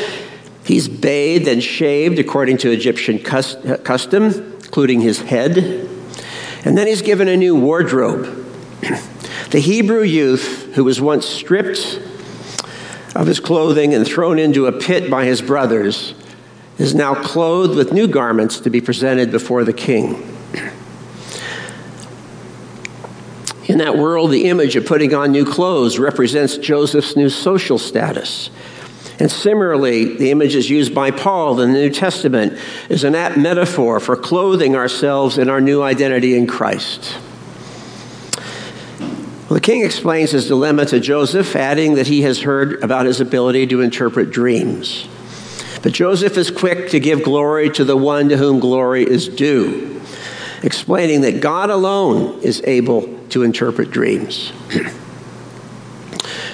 He's 0.63 0.87
bathed 0.87 1.47
and 1.47 1.61
shaved 1.61 2.17
according 2.17 2.57
to 2.59 2.71
Egyptian 2.71 3.19
custom, 3.19 4.23
including 4.63 5.01
his 5.01 5.21
head. 5.21 5.57
And 6.63 6.75
then 6.75 6.87
he's 6.87 7.03
given 7.03 7.27
a 7.27 7.37
new 7.37 7.55
wardrobe. 7.55 8.43
The 9.51 9.59
Hebrew 9.59 10.01
youth, 10.01 10.73
who 10.73 10.83
was 10.83 10.99
once 10.99 11.25
stripped 11.25 12.01
of 13.15 13.27
his 13.27 13.39
clothing 13.39 13.93
and 13.93 14.05
thrown 14.05 14.39
into 14.39 14.65
a 14.65 14.71
pit 14.71 15.09
by 15.09 15.23
his 15.25 15.41
brothers, 15.41 16.15
is 16.77 16.93
now 16.93 17.15
clothed 17.15 17.75
with 17.75 17.93
new 17.93 18.07
garments 18.07 18.59
to 18.61 18.69
be 18.69 18.81
presented 18.81 19.31
before 19.31 19.63
the 19.63 19.73
king. 19.73 20.31
In 23.67 23.79
that 23.79 23.97
world, 23.97 24.31
the 24.31 24.45
image 24.45 24.75
of 24.75 24.85
putting 24.85 25.13
on 25.13 25.31
new 25.31 25.45
clothes 25.45 25.97
represents 25.97 26.57
Joseph's 26.57 27.15
new 27.15 27.29
social 27.29 27.79
status. 27.79 28.49
And 29.19 29.31
similarly, 29.31 30.17
the 30.17 30.29
image 30.29 30.55
is 30.55 30.69
used 30.69 30.93
by 30.93 31.09
Paul 31.09 31.59
in 31.61 31.71
the 31.71 31.79
New 31.79 31.89
Testament 31.89 32.59
is 32.89 33.03
an 33.03 33.15
apt 33.15 33.37
metaphor 33.37 33.99
for 33.99 34.15
clothing 34.15 34.75
ourselves 34.75 35.37
in 35.37 35.49
our 35.49 35.61
new 35.61 35.81
identity 35.81 36.37
in 36.37 36.47
Christ. 36.47 37.17
Well, 39.49 39.55
the 39.55 39.61
king 39.61 39.85
explains 39.85 40.31
his 40.31 40.47
dilemma 40.47 40.85
to 40.87 40.99
Joseph, 40.99 41.55
adding 41.55 41.95
that 41.95 42.07
he 42.07 42.23
has 42.23 42.41
heard 42.41 42.83
about 42.83 43.05
his 43.05 43.21
ability 43.21 43.67
to 43.67 43.81
interpret 43.81 44.31
dreams. 44.31 45.07
But 45.85 45.93
Joseph 45.93 46.35
is 46.35 46.49
quick 46.49 46.89
to 46.89 46.99
give 46.99 47.21
glory 47.21 47.69
to 47.69 47.85
the 47.85 47.95
one 47.95 48.29
to 48.29 48.37
whom 48.37 48.59
glory 48.59 49.03
is 49.03 49.27
due, 49.27 50.01
explaining 50.63 51.21
that 51.21 51.41
God 51.41 51.69
alone 51.69 52.41
is 52.41 52.59
able 52.63 53.03
to 53.29 53.43
interpret 53.43 53.91
dreams. 53.91 54.51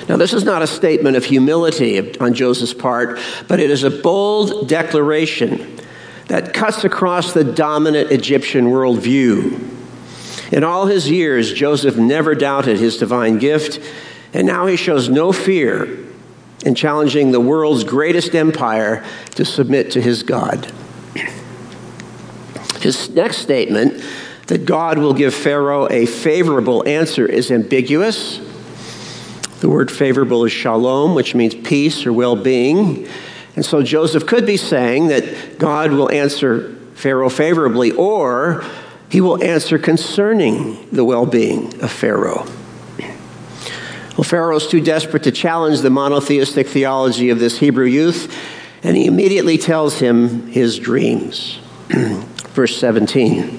Now, 0.10 0.18
this 0.18 0.34
is 0.34 0.44
not 0.44 0.62
a 0.62 0.68
statement 0.68 1.16
of 1.16 1.24
humility 1.24 2.20
on 2.20 2.34
Joseph's 2.34 2.74
part, 2.74 3.20
but 3.48 3.62
it 3.62 3.70
is 3.70 3.84
a 3.84 3.90
bold 3.90 4.68
declaration 4.68 5.80
that 6.28 6.54
cuts 6.54 6.84
across 6.84 7.32
the 7.32 7.46
dominant 7.46 8.12
Egyptian 8.12 8.66
worldview. 8.66 9.66
In 10.52 10.66
all 10.66 10.88
his 10.88 11.10
years, 11.10 11.54
Joseph 11.54 11.96
never 11.96 12.36
doubted 12.36 12.78
his 12.78 12.98
divine 12.98 13.38
gift, 13.38 13.80
and 14.34 14.46
now 14.46 14.66
he 14.66 14.76
shows 14.76 15.08
no 15.08 15.32
fear 15.32 16.01
in 16.66 16.76
challenging 16.76 17.32
the 17.32 17.40
world's 17.40 17.84
greatest 17.84 18.36
empire 18.36 19.04
to 19.36 19.46
submit 19.46 19.92
to 19.92 20.02
his 20.02 20.24
God. 20.24 20.72
His 22.80 23.10
next 23.10 23.38
statement, 23.38 24.04
that 24.48 24.66
God 24.66 24.98
will 24.98 25.14
give 25.14 25.34
Pharaoh 25.34 25.88
a 25.90 26.06
favorable 26.06 26.88
answer, 26.88 27.26
is 27.26 27.52
ambiguous 27.52 28.40
the 29.62 29.70
word 29.70 29.92
favorable 29.92 30.44
is 30.44 30.52
shalom, 30.52 31.14
which 31.14 31.36
means 31.36 31.54
peace 31.54 32.08
or 32.08 32.12
well 32.12 32.36
being. 32.36 33.08
And 33.56 33.64
so 33.64 33.84
Joseph 33.84 34.26
could 34.26 34.48
be 34.48 34.58
saying 34.58 35.08
that 35.08 35.60
God 35.60 35.92
will 35.92 36.12
answer 36.12 36.76
Pharaoh 36.96 37.30
favorably, 37.30 37.92
or 37.92 38.66
he 39.10 39.22
will 39.22 39.42
answer 39.44 39.78
concerning 39.78 40.90
the 40.92 41.06
well 41.06 41.28
being 41.28 41.80
of 41.82 41.92
Pharaoh. 41.92 42.48
Well, 44.18 44.26
Pharaoh's 44.26 44.68
too 44.68 44.82
desperate 44.82 45.24
to 45.24 45.32
challenge 45.32 45.80
the 45.80 45.90
monotheistic 45.90 46.68
theology 46.68 47.30
of 47.30 47.40
this 47.40 47.60
Hebrew 47.60 47.86
youth, 47.86 48.36
and 48.84 48.98
he 48.98 49.06
immediately 49.06 49.58
tells 49.58 50.00
him 50.00 50.48
his 50.48 50.78
dreams. 50.78 51.60
Verse 51.90 52.76
17. 52.78 53.58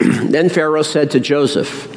Then 0.30 0.48
Pharaoh 0.48 0.82
said 0.82 1.12
to 1.12 1.20
Joseph, 1.20 1.92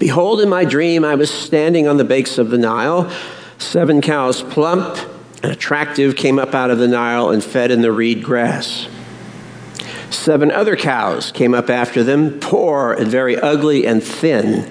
Behold, 0.00 0.40
in 0.40 0.48
my 0.48 0.64
dream 0.64 1.04
I 1.04 1.14
was 1.14 1.30
standing 1.30 1.86
on 1.86 1.98
the 1.98 2.04
banks 2.04 2.36
of 2.36 2.50
the 2.50 2.58
Nile. 2.58 3.10
Seven 3.58 4.00
cows, 4.00 4.42
plump 4.42 4.98
and 5.42 5.52
attractive, 5.52 6.16
came 6.16 6.40
up 6.40 6.52
out 6.52 6.70
of 6.70 6.78
the 6.78 6.88
Nile 6.88 7.30
and 7.30 7.42
fed 7.42 7.70
in 7.70 7.80
the 7.80 7.92
reed 7.92 8.24
grass. 8.24 8.88
Seven 10.10 10.50
other 10.50 10.76
cows 10.76 11.32
came 11.32 11.54
up 11.54 11.68
after 11.68 12.02
them, 12.02 12.38
poor 12.40 12.92
and 12.92 13.08
very 13.08 13.36
ugly 13.36 13.86
and 13.86 14.02
thin, 14.02 14.70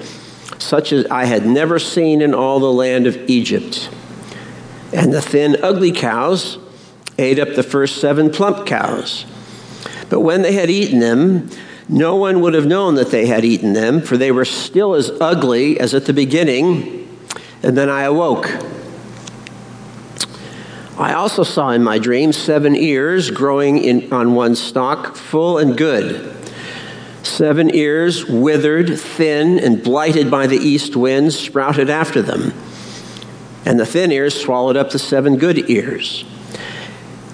such 0.59 0.91
as 0.91 1.05
I 1.07 1.25
had 1.25 1.45
never 1.45 1.79
seen 1.79 2.21
in 2.21 2.33
all 2.33 2.59
the 2.59 2.71
land 2.71 3.05
of 3.07 3.17
Egypt. 3.29 3.89
And 4.93 5.13
the 5.13 5.21
thin, 5.21 5.57
ugly 5.61 5.91
cows 5.91 6.57
ate 7.17 7.39
up 7.39 7.55
the 7.55 7.63
first 7.63 7.97
seven 7.97 8.29
plump 8.29 8.65
cows. 8.65 9.25
But 10.09 10.21
when 10.21 10.41
they 10.41 10.53
had 10.53 10.69
eaten 10.69 10.99
them, 10.99 11.49
no 11.87 12.15
one 12.15 12.41
would 12.41 12.53
have 12.53 12.65
known 12.65 12.95
that 12.95 13.11
they 13.11 13.25
had 13.25 13.45
eaten 13.45 13.73
them, 13.73 14.01
for 14.01 14.17
they 14.17 14.31
were 14.31 14.45
still 14.45 14.95
as 14.95 15.11
ugly 15.21 15.79
as 15.79 15.93
at 15.93 16.05
the 16.05 16.13
beginning. 16.13 17.07
And 17.61 17.77
then 17.77 17.89
I 17.89 18.03
awoke. 18.03 18.49
I 20.97 21.13
also 21.13 21.43
saw 21.43 21.71
in 21.71 21.83
my 21.83 21.99
dream 21.99 22.31
seven 22.31 22.73
ears 22.73 23.29
growing 23.29 23.79
in, 23.79 24.13
on 24.13 24.33
one 24.33 24.55
stalk, 24.55 25.15
full 25.15 25.57
and 25.57 25.77
good. 25.77 26.33
Seven 27.21 27.73
ears, 27.75 28.25
withered, 28.25 28.97
thin, 28.97 29.59
and 29.59 29.83
blighted 29.83 30.31
by 30.31 30.47
the 30.47 30.55
east 30.55 30.95
wind, 30.95 31.33
sprouted 31.33 31.89
after 31.89 32.21
them. 32.21 32.53
And 33.65 33.77
the 33.77 33.85
thin 33.85 34.11
ears 34.11 34.39
swallowed 34.39 34.77
up 34.77 34.91
the 34.91 34.99
seven 34.99 35.37
good 35.37 35.69
ears. 35.69 36.23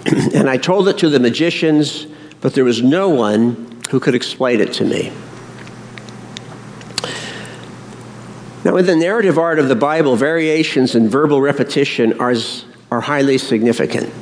and 0.34 0.50
I 0.50 0.58
told 0.58 0.88
it 0.88 0.97
to 1.00 1.10
the 1.10 1.19
magicians, 1.19 2.08
but 2.39 2.56
there 2.56 2.63
was 2.63 2.82
no 2.82 3.10
one 3.10 3.80
who 3.91 4.00
could 4.00 4.15
explain 4.15 4.60
it 4.60 4.74
to 4.74 4.86
me. 4.86 5.12
Now, 8.63 8.76
in 8.78 8.86
the 8.86 8.95
narrative 8.95 9.38
art 9.38 9.60
of 9.60 9.67
the 9.67 9.76
Bible, 9.76 10.15
variations 10.15 10.95
and 10.95 11.10
verbal 11.10 11.41
repetition 11.41 12.19
are, 12.19 12.34
are 12.91 13.01
highly 13.01 13.38
significant. 13.38 14.13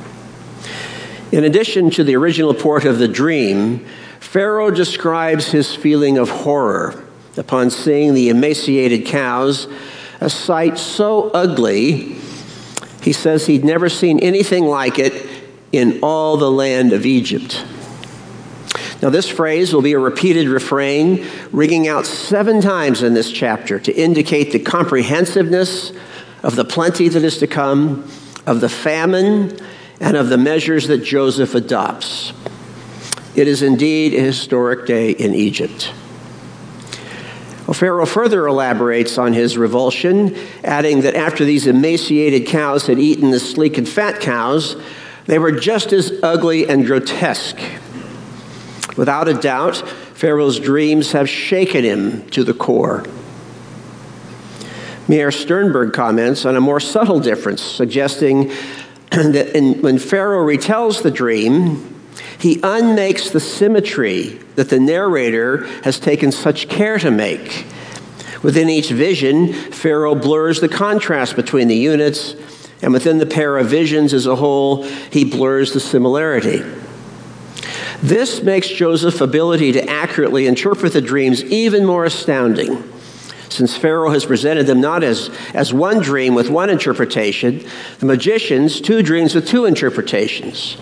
In 1.32 1.44
addition 1.44 1.90
to 1.92 2.04
the 2.04 2.16
original 2.16 2.54
port 2.54 2.86
of 2.86 3.00
the 3.00 3.08
dream, 3.08 3.86
Pharaoh 4.20 4.72
describes 4.72 5.52
his 5.52 5.76
feeling 5.76 6.18
of 6.18 6.30
horror 6.30 7.04
upon 7.36 7.70
seeing 7.70 8.14
the 8.14 8.30
emaciated 8.30 9.06
cows, 9.06 9.68
a 10.22 10.30
sight 10.30 10.78
so 10.78 11.30
ugly, 11.32 12.16
he 13.02 13.14
says 13.14 13.48
he'd 13.48 13.64
never 13.64 13.90
seen 13.90 14.20
anything 14.20 14.66
like 14.66 15.00
it 15.00 15.28
in 15.72 16.00
all 16.04 16.38
the 16.38 16.52
land 16.52 16.94
of 16.94 17.06
Egypt. 17.06 17.66
Now, 19.02 19.10
this 19.10 19.30
phrase 19.30 19.74
will 19.74 19.82
be 19.82 19.94
a 19.94 20.00
repeated 20.00 20.48
refrain, 20.48 21.26
ringing 21.52 21.88
out 21.88 22.06
seven 22.06 22.60
times 22.60 23.02
in 23.02 23.14
this 23.14 23.32
chapter 23.32 23.80
to 23.80 23.94
indicate 23.94 24.52
the 24.52 24.60
comprehensiveness 24.60 25.94
of 26.44 26.58
the 26.58 26.66
plenty 26.66 27.08
that 27.08 27.24
is 27.24 27.38
to 27.38 27.48
come, 27.48 28.12
of 28.46 28.62
the 28.62 28.70
famine, 28.70 29.58
and 30.00 30.16
of 30.16 30.30
the 30.30 30.38
measures 30.38 30.88
that 30.88 31.04
Joseph 31.04 31.56
adopts. 31.56 32.34
It 33.36 33.48
is 33.48 33.62
indeed 33.62 34.14
a 34.14 34.22
historic 34.22 34.86
day 34.86 35.12
in 35.12 35.34
Egypt. 35.34 35.94
Pharaoh 37.74 38.06
further 38.06 38.48
elaborates 38.48 39.18
on 39.18 39.34
his 39.34 39.58
revulsion, 39.58 40.36
adding 40.64 41.02
that 41.02 41.16
after 41.16 41.46
these 41.46 41.68
emaciated 41.68 42.48
cows 42.48 42.88
had 42.88 42.98
eaten 42.98 43.30
the 43.30 43.40
sleek 43.40 43.78
and 43.78 43.88
fat 43.88 44.20
cows, 44.20 44.76
they 45.28 45.38
were 45.38 45.52
just 45.52 45.94
as 45.94 46.12
ugly 46.24 46.68
and 46.68 46.86
grotesque 46.88 47.60
Without 49.00 49.30
a 49.30 49.34
doubt, 49.34 49.78
Pharaoh's 50.14 50.60
dreams 50.60 51.14
have 51.14 51.30
shaken 51.30 51.86
him 51.86 52.28
to 52.32 52.44
the 52.44 52.54
core. 52.54 53.06
Meir 55.10 55.32
Sternberg 55.32 55.92
comments 55.92 56.46
on 56.46 56.56
a 56.56 56.62
more 56.62 56.80
subtle 56.80 57.20
difference, 57.20 57.64
suggesting 57.64 58.50
that 59.12 59.58
in, 59.58 59.82
when 59.82 59.98
Pharaoh 59.98 60.46
retells 60.46 61.02
the 61.02 61.10
dream, 61.10 61.96
he 62.40 62.60
unmakes 62.62 63.32
the 63.32 63.40
symmetry 63.40 64.40
that 64.56 64.70
the 64.70 64.80
narrator 64.80 65.66
has 65.84 66.00
taken 66.00 66.32
such 66.32 66.70
care 66.70 67.00
to 67.00 67.10
make. 67.10 67.66
Within 68.44 68.70
each 68.70 68.92
vision, 68.92 69.52
Pharaoh 69.52 70.16
blurs 70.16 70.62
the 70.62 70.70
contrast 70.70 71.36
between 71.36 71.68
the 71.68 71.76
units, 71.76 72.36
and 72.82 72.94
within 72.94 73.18
the 73.18 73.26
pair 73.26 73.58
of 73.58 73.68
visions 73.68 74.14
as 74.14 74.28
a 74.28 74.36
whole, 74.36 74.84
he 74.84 75.26
blurs 75.26 75.74
the 75.74 75.80
similarity. 75.80 76.64
This 78.02 78.42
makes 78.44 78.70
Joseph's 78.70 79.20
ability 79.20 79.74
to 79.74 79.90
accurately 79.90 80.48
interpret 80.48 80.94
the 80.94 81.02
dreams 81.02 81.44
even 81.44 81.86
more 81.86 82.06
astounding, 82.06 82.84
since 83.50 83.76
Pharaoh 83.76 84.12
has 84.12 84.26
presented 84.26 84.68
them 84.68 84.80
not 84.80 85.04
as, 85.04 85.30
as 85.54 85.74
one 85.74 86.00
dream 86.00 86.36
with 86.36 86.50
one 86.50 86.70
interpretation, 86.70 87.66
the 88.00 88.06
magicians, 88.06 88.80
two 88.80 89.02
dreams 89.02 89.36
with 89.36 89.48
two 89.48 89.66
interpretations. 89.66 90.78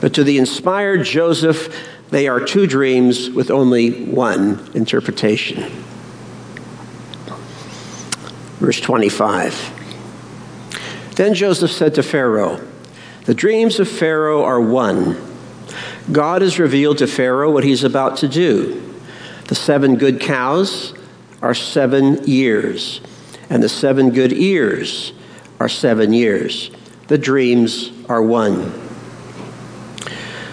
But 0.00 0.14
to 0.14 0.24
the 0.24 0.38
inspired 0.38 1.04
Joseph, 1.04 1.88
they 2.10 2.28
are 2.28 2.40
two 2.40 2.66
dreams 2.66 3.30
with 3.30 3.50
only 3.50 4.04
one 4.04 4.70
interpretation. 4.74 5.70
Verse 8.58 8.80
25. 8.80 11.12
Then 11.16 11.34
Joseph 11.34 11.70
said 11.70 11.94
to 11.94 12.02
Pharaoh, 12.02 12.60
The 13.26 13.34
dreams 13.34 13.78
of 13.78 13.88
Pharaoh 13.88 14.42
are 14.42 14.60
one. 14.60 15.16
God 16.12 16.42
has 16.42 16.58
revealed 16.58 16.98
to 16.98 17.06
Pharaoh 17.06 17.50
what 17.50 17.64
he's 17.64 17.84
about 17.84 18.18
to 18.18 18.28
do. 18.28 18.80
The 19.48 19.54
seven 19.54 19.96
good 19.96 20.20
cows 20.20 20.94
are 21.44 21.54
seven 21.54 22.24
years, 22.24 23.02
and 23.50 23.62
the 23.62 23.68
seven 23.68 24.10
good 24.10 24.32
ears 24.32 25.12
are 25.60 25.68
seven 25.68 26.12
years. 26.14 26.70
The 27.08 27.18
dreams 27.18 27.92
are 28.08 28.22
one. 28.22 28.72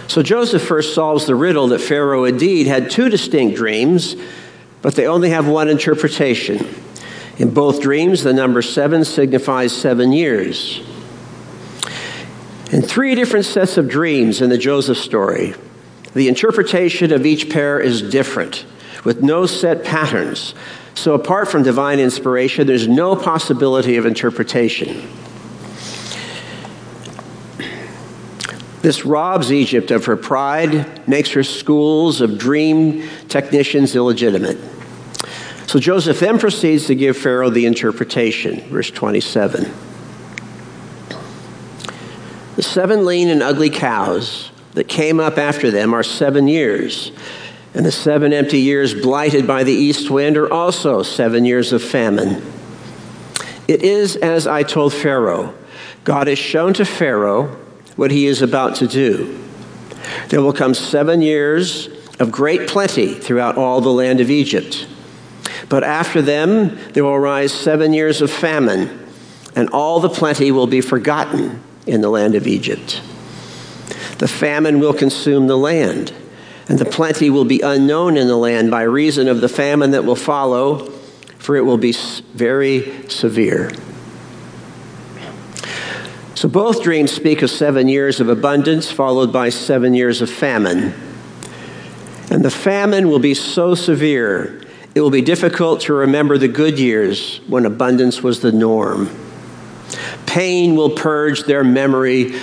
So 0.09 0.21
Joseph 0.21 0.61
first 0.61 0.93
solves 0.93 1.25
the 1.25 1.35
riddle 1.35 1.69
that 1.69 1.79
Pharaoh 1.79 2.25
indeed 2.25 2.67
had 2.67 2.91
two 2.91 3.07
distinct 3.07 3.55
dreams, 3.55 4.17
but 4.81 4.95
they 4.95 5.07
only 5.07 5.29
have 5.29 5.47
one 5.47 5.69
interpretation. 5.69 6.67
In 7.37 7.53
both 7.53 7.81
dreams, 7.81 8.23
the 8.23 8.33
number 8.33 8.61
seven 8.61 9.05
signifies 9.05 9.71
seven 9.71 10.11
years. 10.11 10.81
In 12.73 12.81
three 12.81 13.15
different 13.15 13.45
sets 13.45 13.77
of 13.77 13.87
dreams 13.87 14.41
in 14.41 14.49
the 14.49 14.57
Joseph 14.57 14.97
story. 14.97 15.55
The 16.13 16.27
interpretation 16.27 17.13
of 17.13 17.25
each 17.25 17.49
pair 17.49 17.79
is 17.79 18.01
different, 18.01 18.65
with 19.05 19.23
no 19.23 19.45
set 19.45 19.85
patterns. 19.85 20.53
So, 20.93 21.13
apart 21.13 21.47
from 21.47 21.63
divine 21.63 21.99
inspiration, 21.99 22.67
there's 22.67 22.87
no 22.87 23.15
possibility 23.15 23.97
of 23.97 24.05
interpretation. 24.05 25.07
This 28.81 29.05
robs 29.05 29.51
Egypt 29.51 29.91
of 29.91 30.05
her 30.05 30.17
pride, 30.17 31.07
makes 31.07 31.31
her 31.31 31.43
schools 31.43 32.19
of 32.19 32.37
dream 32.37 33.07
technicians 33.27 33.95
illegitimate. 33.95 34.57
So 35.67 35.79
Joseph 35.79 36.19
then 36.19 36.37
proceeds 36.39 36.87
to 36.87 36.95
give 36.95 37.15
Pharaoh 37.15 37.49
the 37.49 37.65
interpretation, 37.65 38.59
verse 38.69 38.91
27. 38.91 39.71
The 42.55 42.63
seven 42.63 43.05
lean 43.05 43.29
and 43.29 43.41
ugly 43.41 43.69
cows 43.69 44.51
that 44.73 44.89
came 44.89 45.19
up 45.19 45.37
after 45.37 45.71
them 45.71 45.93
are 45.93 46.03
seven 46.03 46.47
years, 46.47 47.11
and 47.73 47.85
the 47.85 47.91
seven 47.91 48.33
empty 48.33 48.59
years 48.59 48.93
blighted 48.93 49.47
by 49.47 49.63
the 49.63 49.71
east 49.71 50.09
wind 50.09 50.37
are 50.37 50.51
also 50.51 51.03
seven 51.03 51.45
years 51.45 51.71
of 51.71 51.81
famine. 51.81 52.43
It 53.67 53.83
is 53.83 54.15
as 54.17 54.47
I 54.47 54.63
told 54.63 54.93
Pharaoh. 54.93 55.53
God 56.03 56.27
has 56.27 56.39
shown 56.39 56.73
to 56.73 56.85
Pharaoh 56.85 57.47
what 57.95 58.11
he 58.11 58.25
is 58.25 58.41
about 58.41 58.75
to 58.77 58.87
do. 58.87 59.39
There 60.27 60.41
will 60.41 60.53
come 60.53 60.73
seven 60.73 61.21
years 61.21 61.87
of 62.19 62.31
great 62.31 62.67
plenty 62.67 63.13
throughout 63.13 63.57
all 63.57 63.81
the 63.81 63.91
land 63.91 64.19
of 64.19 64.29
Egypt. 64.29 64.87
But 65.69 65.83
after 65.83 66.21
them, 66.21 66.77
there 66.93 67.03
will 67.03 67.11
arise 67.11 67.53
seven 67.53 67.93
years 67.93 68.21
of 68.21 68.29
famine, 68.29 69.07
and 69.55 69.69
all 69.69 69.99
the 69.99 70.09
plenty 70.09 70.51
will 70.51 70.67
be 70.67 70.81
forgotten 70.81 71.63
in 71.87 72.01
the 72.01 72.09
land 72.09 72.35
of 72.35 72.47
Egypt. 72.47 73.01
The 74.17 74.27
famine 74.27 74.79
will 74.79 74.93
consume 74.93 75.47
the 75.47 75.57
land, 75.57 76.13
and 76.67 76.79
the 76.79 76.85
plenty 76.85 77.29
will 77.29 77.45
be 77.45 77.61
unknown 77.61 78.17
in 78.17 78.27
the 78.27 78.37
land 78.37 78.71
by 78.71 78.83
reason 78.83 79.27
of 79.27 79.41
the 79.41 79.49
famine 79.49 79.91
that 79.91 80.05
will 80.05 80.15
follow, 80.15 80.89
for 81.37 81.55
it 81.55 81.61
will 81.61 81.77
be 81.77 81.93
very 82.33 83.07
severe. 83.09 83.71
So 86.35 86.49
both 86.49 86.81
dreams 86.81 87.11
speak 87.11 87.43
of 87.43 87.51
seven 87.51 87.87
years 87.87 88.19
of 88.19 88.27
abundance 88.27 88.91
followed 88.91 89.31
by 89.31 89.49
seven 89.49 89.93
years 89.93 90.21
of 90.21 90.29
famine. 90.29 90.93
And 92.31 92.43
the 92.43 92.49
famine 92.49 93.09
will 93.09 93.19
be 93.19 93.33
so 93.33 93.75
severe, 93.75 94.61
it 94.95 95.01
will 95.01 95.11
be 95.11 95.21
difficult 95.21 95.81
to 95.81 95.93
remember 95.93 96.37
the 96.37 96.47
good 96.47 96.79
years 96.79 97.41
when 97.47 97.65
abundance 97.65 98.23
was 98.23 98.39
the 98.41 98.51
norm. 98.51 99.09
Pain 100.25 100.75
will 100.75 100.89
purge 100.89 101.43
their 101.43 101.63
memory 101.63 102.33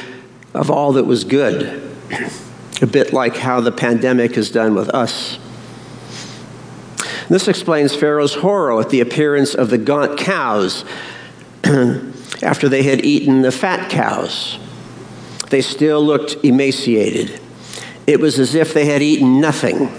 of 0.55 0.71
all 0.71 0.93
that 0.93 1.05
was 1.05 1.25
good, 1.25 1.83
a 2.81 2.87
bit 2.87 3.13
like 3.13 3.37
how 3.37 3.61
the 3.61 3.73
pandemic 3.73 4.35
has 4.35 4.51
done 4.51 4.75
with 4.75 4.89
us. 4.91 5.39
This 7.29 7.49
explains 7.49 7.95
Pharaoh's 7.95 8.35
horror 8.35 8.81
at 8.81 8.91
the 8.91 9.01
appearance 9.01 9.55
of 9.55 9.71
the 9.71 9.79
gaunt 9.79 10.19
cows 10.19 10.85
after 12.43 12.69
they 12.69 12.83
had 12.83 13.05
eaten 13.05 13.43
the 13.43 13.53
fat 13.53 13.91
cows. 13.91 14.59
They 15.51 15.61
still 15.61 16.03
looked 16.03 16.45
emaciated. 16.45 17.41
It 18.07 18.21
was 18.21 18.39
as 18.39 18.55
if 18.55 18.73
they 18.73 18.87
had 18.87 19.03
eaten 19.03 19.41
nothing. 19.41 19.91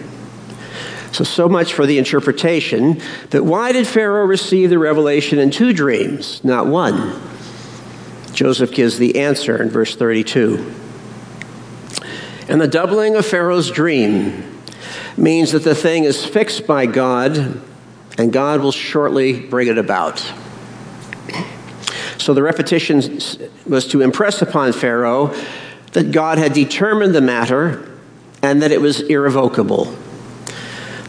So, 1.11 1.23
so 1.23 1.49
much 1.49 1.73
for 1.73 1.85
the 1.85 1.97
interpretation. 1.97 3.01
But 3.29 3.43
why 3.43 3.71
did 3.71 3.87
Pharaoh 3.87 4.25
receive 4.25 4.69
the 4.69 4.79
revelation 4.79 5.39
in 5.39 5.51
two 5.51 5.73
dreams, 5.73 6.43
not 6.43 6.67
one? 6.67 7.19
Joseph 8.33 8.71
gives 8.71 8.97
the 8.97 9.19
answer 9.19 9.61
in 9.61 9.69
verse 9.69 9.95
32. 9.95 10.73
And 12.49 12.59
the 12.59 12.67
doubling 12.67 13.15
of 13.15 13.27
Pharaoh's 13.27 13.69
dream 13.69 14.59
means 15.15 15.51
that 15.51 15.63
the 15.63 15.75
thing 15.75 16.03
is 16.03 16.25
fixed 16.25 16.65
by 16.65 16.88
God, 16.88 17.62
and 18.17 18.33
God 18.33 18.62
will 18.62 18.71
shortly 18.71 19.39
bring 19.39 19.67
it 19.67 19.77
about. 19.77 20.33
So 22.17 22.33
the 22.33 22.41
repetition 22.41 23.19
was 23.67 23.88
to 23.89 24.01
impress 24.01 24.41
upon 24.41 24.73
Pharaoh 24.73 25.33
that 25.93 26.12
God 26.12 26.39
had 26.39 26.53
determined 26.53 27.13
the 27.13 27.21
matter 27.21 27.88
and 28.41 28.63
that 28.63 28.71
it 28.71 28.81
was 28.81 29.01
irrevocable. 29.01 29.95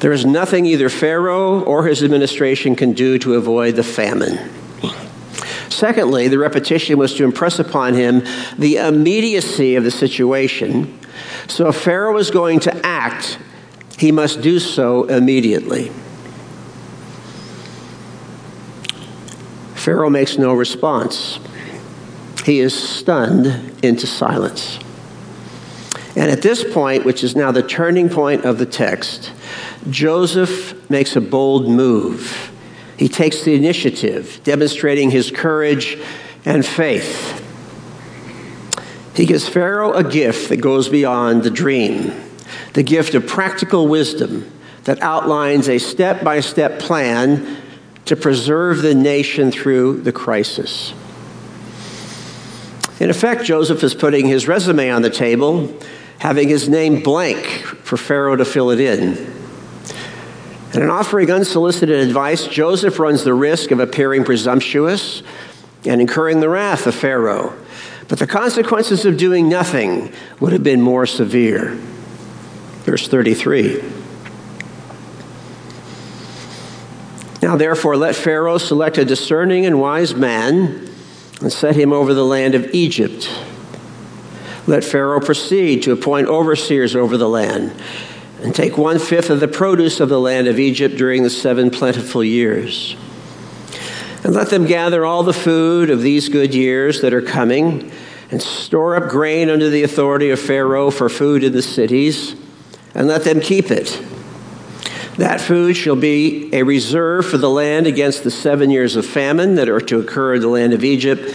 There 0.01 0.13
is 0.13 0.27
nothing 0.27 0.67
either 0.67 0.89
Pharaoh 0.89 1.63
or 1.63 1.87
his 1.87 2.03
administration 2.03 2.77
can 2.77 2.93
do 2.93 3.19
to 3.19 3.35
avoid 3.35 3.77
the 3.77 3.83
famine. 3.83 4.60
Secondly, 5.81 6.29
the 6.29 6.37
repetition 6.37 6.99
was 6.99 7.15
to 7.15 7.25
impress 7.25 7.59
upon 7.59 7.95
him 7.95 8.23
the 8.59 8.77
immediacy 8.77 9.77
of 9.77 9.83
the 9.83 9.91
situation. 9.91 10.99
So 11.49 11.69
if 11.69 11.77
Pharaoh 11.77 12.13
was 12.13 12.31
going 12.31 12.61
to 12.61 12.87
act, 12.87 13.39
he 13.97 14.13
must 14.13 14.43
do 14.43 14.59
so 14.59 15.05
immediately. 15.05 15.91
Pharaoh 19.75 20.11
makes 20.11 20.37
no 20.37 20.53
response. 20.53 21.39
He 22.45 22.61
is 22.61 22.75
stunned 22.75 23.83
into 23.83 24.07
silence. 24.07 24.79
And 26.15 26.31
at 26.31 26.43
this 26.43 26.63
point, 26.63 27.07
which 27.07 27.25
is 27.25 27.35
now 27.35 27.53
the 27.53 27.63
turning 27.63 28.11
point 28.11 28.45
of 28.45 28.59
the 28.59 28.67
text, 28.67 29.33
Joseph 29.89 30.91
makes 30.91 31.17
a 31.17 31.23
bold 31.23 31.71
move. 31.71 32.50
He 33.01 33.09
takes 33.09 33.45
the 33.45 33.55
initiative, 33.55 34.43
demonstrating 34.45 35.11
his 35.11 35.31
courage 35.31 35.97
and 36.45 36.67
faith. 36.67 37.43
He 39.17 39.25
gives 39.25 39.49
Pharaoh 39.49 39.95
a 39.95 40.05
gift 40.05 40.51
that 40.51 40.59
goes 40.59 40.91
beyond 40.91 41.43
the 41.43 41.51
dream 41.51 42.13
the 42.75 42.83
gift 42.83 43.15
of 43.15 43.27
practical 43.27 43.89
wisdom 43.89 44.53
that 44.85 45.01
outlines 45.01 45.69
a 45.69 45.79
step 45.79 46.23
by 46.23 46.41
step 46.41 46.79
plan 46.79 47.57
to 48.05 48.17
preserve 48.17 48.83
the 48.83 48.95
nation 48.95 49.51
through 49.51 50.03
the 50.03 50.13
crisis. 50.13 50.93
In 53.01 53.09
effect, 53.09 53.45
Joseph 53.45 53.83
is 53.83 53.95
putting 53.95 54.27
his 54.27 54.47
resume 54.47 54.91
on 54.91 55.01
the 55.01 55.11
table, 55.11 55.75
having 56.19 56.49
his 56.49 56.69
name 56.69 57.03
blank 57.03 57.47
for 57.83 57.97
Pharaoh 57.97 58.37
to 58.37 58.45
fill 58.45 58.71
it 58.71 58.79
in. 58.79 59.40
And 60.73 60.85
in 60.85 60.91
offering 60.91 61.31
unsolicited 61.31 62.01
advice, 62.01 62.47
Joseph 62.47 62.99
runs 63.01 63.25
the 63.25 63.35
risk 63.35 63.73
of 63.73 63.81
appearing 63.81 64.25
presumptuous 64.25 65.23
and 65.85 66.01
incurring 66.01 66.41
the 66.41 66.49
wrath 66.49 66.87
of 66.87 66.95
Pharaoh. 66.95 67.57
But 68.07 68.21
the 68.21 68.27
consequences 68.27 69.05
of 69.05 69.17
doing 69.17 69.49
nothing 69.49 70.13
would 70.39 70.53
have 70.53 70.63
been 70.63 70.81
more 70.81 71.07
severe. 71.07 71.75
Verse 72.85 73.09
33. 73.09 73.83
Now, 77.43 77.57
therefore, 77.57 77.97
let 77.97 78.15
Pharaoh 78.15 78.59
select 78.59 78.99
a 78.99 79.05
discerning 79.05 79.67
and 79.67 79.81
wise 79.81 80.15
man 80.15 80.89
and 81.41 81.53
set 81.53 81.75
him 81.75 81.93
over 81.93 82.15
the 82.15 82.25
land 82.25 82.55
of 82.55 82.73
Egypt. 82.75 83.29
Let 84.67 84.85
Pharaoh 84.85 85.21
proceed 85.21 85.83
to 85.85 85.93
appoint 85.93 86.29
overseers 86.29 86.95
over 86.95 87.17
the 87.17 87.29
land 87.29 87.73
and 88.43 88.55
take 88.55 88.79
one 88.79 88.99
fifth 88.99 89.31
of 89.31 89.41
the 89.41 89.49
produce 89.49 90.01
of 90.01 90.09
the 90.09 90.21
land 90.21 90.47
of 90.47 90.59
Egypt 90.59 90.97
during 90.97 91.23
the 91.23 91.31
seven 91.31 91.71
plentiful 91.71 92.25
years. 92.25 92.97
And 94.23 94.35
let 94.35 94.51
them 94.51 94.67
gather 94.67 95.05
all 95.05 95.23
the 95.23 95.33
food 95.33 95.91
of 95.91 96.03
these 96.03 96.29
good 96.29 96.55
years 96.55 97.01
that 97.01 97.15
are 97.15 97.23
coming 97.23 97.91
and 98.31 98.41
store 98.41 98.97
up 98.97 99.11
grain 99.11 99.49
under 99.49 99.69
the 99.69 99.83
authority 99.83 100.31
of 100.31 100.39
Pharaoh 100.39 100.91
for 100.91 101.09
food 101.09 101.43
in 101.43 101.53
the 101.53 101.63
cities, 101.63 102.37
and 102.95 103.09
let 103.09 103.25
them 103.25 103.41
keep 103.41 103.71
it 103.71 104.01
that 105.21 105.39
food 105.39 105.77
shall 105.77 105.97
be 105.97 106.49
a 106.55 106.63
reserve 106.63 107.27
for 107.27 107.37
the 107.37 107.51
land 107.51 107.87
against 107.87 108.25
the 108.25 108.31
seven 108.31 108.71
years 108.71 108.97
of 108.97 109.05
famine 109.05 109.57
that 109.57 109.69
are 109.69 109.81
to 109.81 109.99
occur 109.99 110.35
in 110.35 110.41
the 110.41 110.49
land 110.49 110.73
of 110.73 110.83
Egypt, 110.83 111.35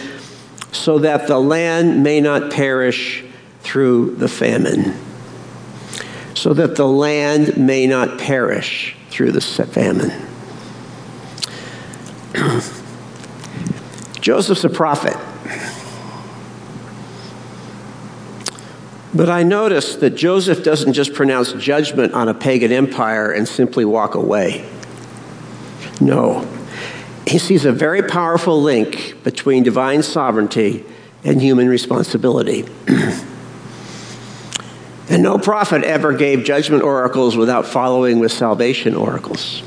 so 0.72 0.98
that 0.98 1.28
the 1.28 1.38
land 1.38 2.02
may 2.02 2.20
not 2.20 2.50
perish 2.50 3.24
through 3.60 4.16
the 4.16 4.26
famine. 4.26 4.92
So 6.36 6.52
that 6.52 6.76
the 6.76 6.86
land 6.86 7.56
may 7.56 7.86
not 7.86 8.18
perish 8.18 8.94
through 9.08 9.32
the 9.32 9.40
famine. 9.40 10.12
Joseph's 14.20 14.62
a 14.64 14.68
prophet. 14.68 15.16
But 19.14 19.30
I 19.30 19.44
notice 19.44 19.96
that 19.96 20.10
Joseph 20.10 20.62
doesn't 20.62 20.92
just 20.92 21.14
pronounce 21.14 21.54
judgment 21.54 22.12
on 22.12 22.28
a 22.28 22.34
pagan 22.34 22.70
empire 22.70 23.32
and 23.32 23.48
simply 23.48 23.86
walk 23.86 24.14
away. 24.14 24.68
No. 26.02 26.46
He 27.26 27.38
sees 27.38 27.64
a 27.64 27.72
very 27.72 28.02
powerful 28.02 28.60
link 28.60 29.16
between 29.24 29.62
divine 29.62 30.02
sovereignty 30.02 30.84
and 31.24 31.40
human 31.40 31.66
responsibility. 31.70 32.66
and 35.08 35.22
no 35.22 35.38
prophet 35.38 35.84
ever 35.84 36.12
gave 36.12 36.44
judgment 36.44 36.82
oracles 36.82 37.36
without 37.36 37.66
following 37.66 38.18
with 38.18 38.32
salvation 38.32 38.94
oracles. 38.94 39.62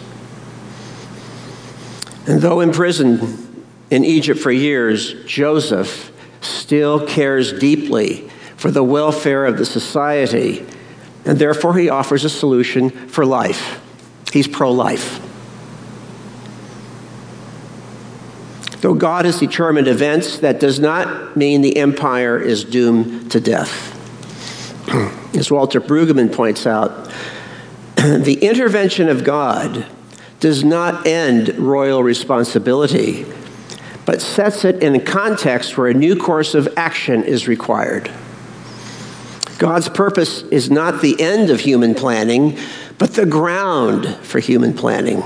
And 2.28 2.42
though 2.42 2.60
imprisoned 2.60 3.64
in 3.90 4.04
Egypt 4.04 4.40
for 4.40 4.52
years, 4.52 5.14
Joseph 5.26 6.12
still 6.42 7.08
cares 7.08 7.54
deeply 7.54 8.30
for 8.56 8.70
the 8.70 8.84
welfare 8.84 9.46
of 9.46 9.58
the 9.58 9.66
society, 9.66 10.66
and 11.26 11.40
therefore 11.40 11.78
he 11.78 11.90
offers 11.90 12.26
a 12.26 12.30
solution 12.30 12.90
for 12.90 13.26
life. 13.26 13.82
He's 14.32 14.48
pro 14.48 14.72
life. 14.72 15.26
Though 18.82 18.94
God 18.94 19.26
has 19.26 19.40
determined 19.40 19.88
events, 19.88 20.40
that 20.40 20.60
does 20.60 20.80
not 20.80 21.36
mean 21.36 21.62
the 21.62 21.78
empire 21.78 22.40
is 22.40 22.64
doomed 22.64 23.32
to 23.32 23.40
death. 23.40 23.99
As 25.36 25.52
Walter 25.52 25.80
Brueggemann 25.80 26.34
points 26.34 26.66
out, 26.66 27.12
the 27.96 28.40
intervention 28.42 29.08
of 29.08 29.24
God 29.24 29.86
does 30.40 30.64
not 30.64 31.06
end 31.06 31.58
royal 31.58 32.02
responsibility, 32.02 33.26
but 34.06 34.22
sets 34.22 34.66
it 34.66 34.82
in 34.82 34.96
a 34.96 35.00
context 35.00 35.78
where 35.78 35.88
a 35.88 35.94
new 35.94 36.16
course 36.16 36.56
of 36.56 36.68
action 36.76 37.24
is 37.24 37.48
required. 37.48 38.10
God's 39.60 39.90
purpose 39.90 40.42
is 40.44 40.72
not 40.72 41.02
the 41.02 41.22
end 41.22 41.50
of 41.50 41.60
human 41.60 41.94
planning, 41.94 42.58
but 42.98 43.14
the 43.14 43.26
ground 43.26 44.08
for 44.22 44.40
human 44.40 44.74
planning. 44.74 45.22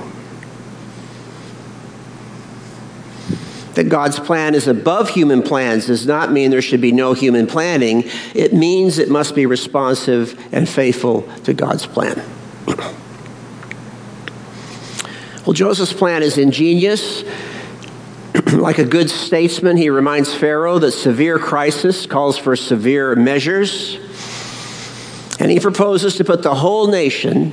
That 3.76 3.90
God's 3.90 4.20
plan 4.20 4.54
is 4.54 4.68
above 4.68 5.10
human 5.10 5.42
plans 5.42 5.88
does 5.88 6.06
not 6.06 6.32
mean 6.32 6.52
there 6.52 6.62
should 6.62 6.82
be 6.82 6.92
no 6.92 7.14
human 7.14 7.48
planning. 7.48 8.04
It 8.36 8.54
means 8.54 9.00
it 9.00 9.10
must 9.10 9.34
be 9.34 9.46
responsive 9.46 10.40
and 10.52 10.70
faithful 10.70 11.24
to 11.44 11.54
God's 11.54 11.86
plan. 11.86 12.22
Well, 15.46 15.52
Joseph's 15.54 15.92
plan 15.92 16.24
is 16.24 16.38
ingenious. 16.38 17.26
like 18.54 18.78
a 18.78 18.86
good 18.86 19.10
statesman, 19.10 19.76
he 19.76 19.90
reminds 19.90 20.34
Pharaoh 20.34 20.80
that 20.80 20.94
severe 20.94 21.38
crisis 21.38 22.06
calls 22.06 22.38
for 22.38 22.56
severe 22.56 23.14
measures. 23.16 24.00
And 25.40 25.52
he 25.52 25.60
proposes 25.60 26.16
to 26.16 26.24
put 26.24 26.44
the 26.44 26.56
whole 26.56 26.88
nation 26.88 27.52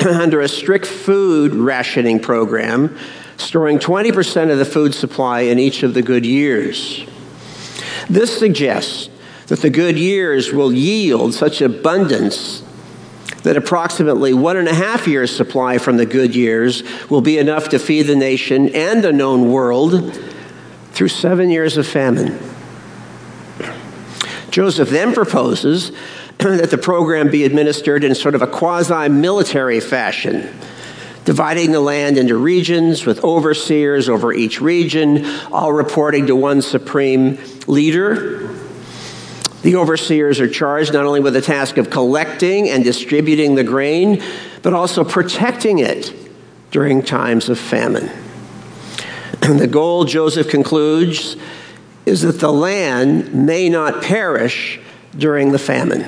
under 0.06 0.40
a 0.40 0.48
strict 0.48 0.86
food 0.86 1.54
rationing 1.54 2.20
program, 2.20 2.96
storing 3.36 3.78
20% 3.78 4.50
of 4.50 4.58
the 4.58 4.64
food 4.64 4.94
supply 4.94 5.40
in 5.40 5.58
each 5.58 5.82
of 5.82 5.94
the 5.94 6.02
good 6.02 6.24
years. 6.24 7.06
This 8.08 8.36
suggests 8.38 9.08
that 9.48 9.60
the 9.60 9.70
good 9.70 9.98
years 9.98 10.52
will 10.52 10.72
yield 10.72 11.34
such 11.34 11.60
abundance 11.60 12.62
that 13.42 13.56
approximately 13.56 14.34
one 14.34 14.56
and 14.56 14.68
a 14.68 14.74
half 14.74 15.06
years' 15.06 15.34
supply 15.34 15.78
from 15.78 15.96
the 15.96 16.06
good 16.06 16.34
years 16.34 16.82
will 17.08 17.20
be 17.20 17.38
enough 17.38 17.68
to 17.70 17.78
feed 17.78 18.02
the 18.02 18.16
nation 18.16 18.68
and 18.74 19.02
the 19.02 19.12
known 19.12 19.50
world 19.50 20.20
through 20.92 21.08
seven 21.08 21.48
years 21.50 21.76
of 21.76 21.86
famine. 21.86 22.38
Joseph 24.50 24.90
then 24.90 25.12
proposes 25.12 25.92
that 26.38 26.70
the 26.70 26.78
program 26.78 27.30
be 27.30 27.44
administered 27.44 28.04
in 28.04 28.14
sort 28.14 28.34
of 28.34 28.42
a 28.42 28.46
quasi 28.46 29.08
military 29.08 29.80
fashion, 29.80 30.48
dividing 31.24 31.72
the 31.72 31.80
land 31.80 32.16
into 32.16 32.36
regions 32.36 33.04
with 33.04 33.22
overseers 33.24 34.08
over 34.08 34.32
each 34.32 34.60
region, 34.60 35.24
all 35.52 35.72
reporting 35.72 36.26
to 36.26 36.36
one 36.36 36.62
supreme 36.62 37.38
leader. 37.66 38.54
The 39.62 39.74
overseers 39.74 40.38
are 40.40 40.48
charged 40.48 40.92
not 40.92 41.04
only 41.04 41.20
with 41.20 41.34
the 41.34 41.40
task 41.40 41.76
of 41.76 41.90
collecting 41.90 42.68
and 42.68 42.84
distributing 42.84 43.56
the 43.56 43.64
grain, 43.64 44.22
but 44.62 44.72
also 44.72 45.02
protecting 45.02 45.80
it 45.80 46.14
during 46.70 47.02
times 47.02 47.48
of 47.48 47.58
famine. 47.58 48.10
And 49.42 49.58
the 49.58 49.66
goal, 49.66 50.04
Joseph 50.04 50.48
concludes, 50.48 51.36
is 52.06 52.22
that 52.22 52.38
the 52.38 52.52
land 52.52 53.34
may 53.34 53.68
not 53.68 54.02
perish 54.02 54.80
during 55.16 55.50
the 55.52 55.58
famine. 55.58 56.06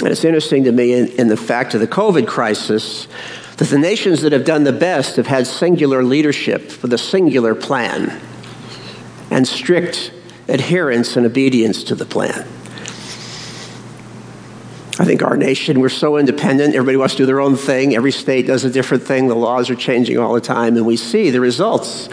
And 0.00 0.08
it's 0.08 0.24
interesting 0.24 0.64
to 0.64 0.72
me 0.72 0.94
in, 0.94 1.08
in, 1.08 1.28
the 1.28 1.36
fact 1.36 1.74
of 1.74 1.80
the 1.80 1.86
COVID 1.86 2.26
crisis 2.26 3.06
that 3.58 3.68
the 3.68 3.78
nations 3.78 4.22
that 4.22 4.32
have 4.32 4.46
done 4.46 4.64
the 4.64 4.72
best 4.72 5.16
have 5.16 5.26
had 5.26 5.46
singular 5.46 6.02
leadership 6.02 6.82
with 6.82 6.92
a 6.94 6.98
singular 6.98 7.54
plan 7.54 8.18
and 9.30 9.46
strict 9.46 10.12
adherence 10.48 11.16
and 11.16 11.26
obedience 11.26 11.84
to 11.84 11.94
the 11.94 12.06
plan. 12.06 12.46
I 14.98 15.04
think 15.04 15.22
our 15.22 15.36
nation, 15.36 15.80
we're 15.80 15.88
so 15.90 16.16
independent. 16.16 16.74
Everybody 16.74 16.96
wants 16.96 17.14
to 17.14 17.18
do 17.18 17.26
their 17.26 17.40
own 17.40 17.56
thing. 17.56 17.94
Every 17.94 18.12
state 18.12 18.46
does 18.46 18.64
a 18.64 18.70
different 18.70 19.02
thing. 19.02 19.28
The 19.28 19.34
laws 19.34 19.70
are 19.70 19.74
changing 19.74 20.18
all 20.18 20.34
the 20.34 20.40
time, 20.40 20.76
and 20.76 20.84
we 20.84 20.96
see 20.96 21.30
the 21.30 21.40
results. 21.40 22.08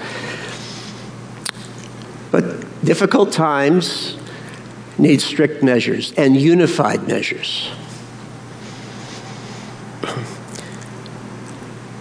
But 2.31 2.83
difficult 2.85 3.31
times 3.31 4.17
need 4.97 5.21
strict 5.21 5.63
measures 5.63 6.13
and 6.17 6.35
unified 6.37 7.07
measures. 7.07 7.69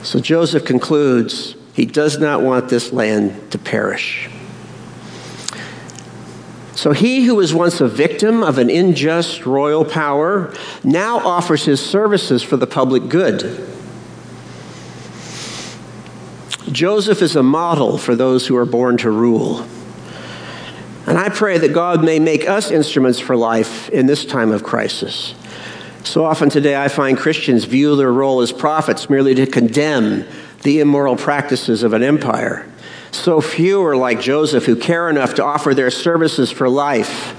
So 0.07 0.21
Joseph 0.21 0.65
concludes 0.65 1.57
he 1.75 1.85
does 1.85 2.21
not 2.21 2.41
want 2.41 2.69
this 2.69 2.93
land 2.93 3.51
to 3.51 3.59
perish. 3.59 4.31
So 6.77 6.93
he 6.93 7.25
who 7.25 7.35
was 7.35 7.53
once 7.53 7.81
a 7.81 7.89
victim 7.89 8.45
of 8.45 8.59
an 8.59 8.71
unjust 8.71 9.47
royal 9.47 9.85
power 9.85 10.55
now 10.85 11.19
offers 11.19 11.65
his 11.65 11.85
services 11.85 12.41
for 12.45 12.57
the 12.57 12.69
public 12.69 13.09
good. 13.09 13.69
Joseph 16.71 17.21
is 17.21 17.35
a 17.35 17.43
model 17.43 17.99
for 17.99 18.15
those 18.15 18.47
who 18.47 18.57
are 18.57 18.65
born 18.65 18.99
to 18.99 19.11
rule. 19.11 19.67
And 21.09 21.19
I 21.19 21.31
pray 21.31 21.59
that 21.59 21.73
God 21.73 22.05
may 22.05 22.21
make 22.21 22.49
us 22.49 22.71
instruments 22.71 23.19
for 23.19 23.35
life 23.35 23.89
in 23.89 24.07
this 24.07 24.25
time 24.25 24.53
of 24.53 24.63
crisis. 24.63 25.35
So 26.07 26.25
often 26.25 26.51
today, 26.51 26.77
I 26.77 26.87
find 26.87 27.19
Christians 27.19 27.65
view 27.65 27.97
their 27.97 28.13
role 28.13 28.41
as 28.41 28.53
prophets 28.53 29.11
merely 29.11 29.35
to 29.35 29.47
condemn 29.47 30.25
the 30.63 30.79
immoral 30.79 31.17
practices 31.17 31.83
of 31.83 31.93
an 31.95 32.05
empire. 32.05 32.65
So 33.11 33.41
few 33.41 33.85
are 33.85 33.97
like 33.97 34.21
Joseph 34.21 34.67
who 34.67 34.77
care 34.77 35.11
enough 35.11 35.35
to 35.35 35.45
offer 35.45 35.75
their 35.75 35.91
services 35.91 36.53
for 36.53 36.69
life 36.69 37.35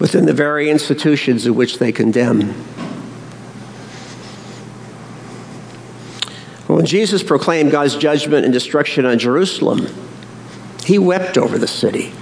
within 0.00 0.26
the 0.26 0.32
very 0.32 0.70
institutions 0.70 1.44
of 1.44 1.56
which 1.56 1.80
they 1.80 1.90
condemn. 1.90 2.50
When 6.68 6.86
Jesus 6.86 7.24
proclaimed 7.24 7.72
God's 7.72 7.96
judgment 7.96 8.44
and 8.44 8.54
destruction 8.54 9.04
on 9.04 9.18
Jerusalem, 9.18 9.88
he 10.84 11.00
wept 11.00 11.36
over 11.36 11.58
the 11.58 11.66
city. 11.66 12.12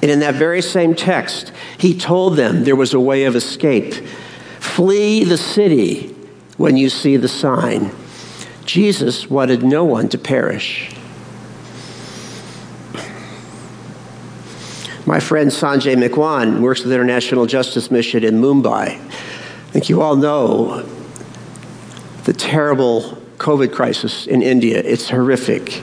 And 0.00 0.10
in 0.10 0.20
that 0.20 0.34
very 0.34 0.62
same 0.62 0.94
text, 0.94 1.52
he 1.76 1.98
told 1.98 2.36
them 2.36 2.64
there 2.64 2.76
was 2.76 2.94
a 2.94 3.00
way 3.00 3.24
of 3.24 3.34
escape. 3.34 3.94
Flee 4.60 5.24
the 5.24 5.36
city 5.36 6.14
when 6.56 6.76
you 6.76 6.88
see 6.88 7.16
the 7.16 7.28
sign. 7.28 7.90
Jesus 8.64 9.28
wanted 9.28 9.62
no 9.62 9.84
one 9.84 10.08
to 10.10 10.18
perish. 10.18 10.90
My 15.06 15.20
friend 15.20 15.50
Sanjay 15.50 15.96
Makwan 15.96 16.60
works 16.60 16.80
with 16.80 16.90
the 16.90 16.94
International 16.94 17.46
Justice 17.46 17.90
Mission 17.90 18.24
in 18.24 18.42
Mumbai. 18.42 18.88
I 18.88 19.70
think 19.70 19.88
you 19.88 20.02
all 20.02 20.16
know 20.16 20.82
the 22.24 22.34
terrible 22.34 23.16
COVID 23.38 23.72
crisis 23.72 24.26
in 24.26 24.42
India. 24.42 24.82
It's 24.84 25.08
horrific. 25.08 25.82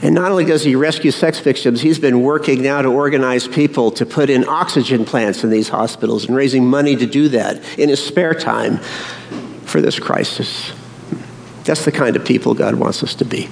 And 0.00 0.14
not 0.14 0.30
only 0.30 0.44
does 0.44 0.62
he 0.62 0.76
rescue 0.76 1.10
sex 1.10 1.40
victims, 1.40 1.80
he's 1.80 1.98
been 1.98 2.22
working 2.22 2.62
now 2.62 2.82
to 2.82 2.88
organize 2.88 3.48
people 3.48 3.90
to 3.92 4.06
put 4.06 4.30
in 4.30 4.48
oxygen 4.48 5.04
plants 5.04 5.42
in 5.42 5.50
these 5.50 5.68
hospitals 5.68 6.26
and 6.26 6.36
raising 6.36 6.66
money 6.66 6.94
to 6.94 7.06
do 7.06 7.28
that 7.30 7.62
in 7.78 7.88
his 7.88 8.04
spare 8.04 8.34
time 8.34 8.78
for 9.64 9.80
this 9.80 9.98
crisis. 9.98 10.72
That's 11.64 11.84
the 11.84 11.92
kind 11.92 12.14
of 12.14 12.24
people 12.24 12.54
God 12.54 12.76
wants 12.76 13.02
us 13.02 13.14
to 13.16 13.24
be. 13.24 13.48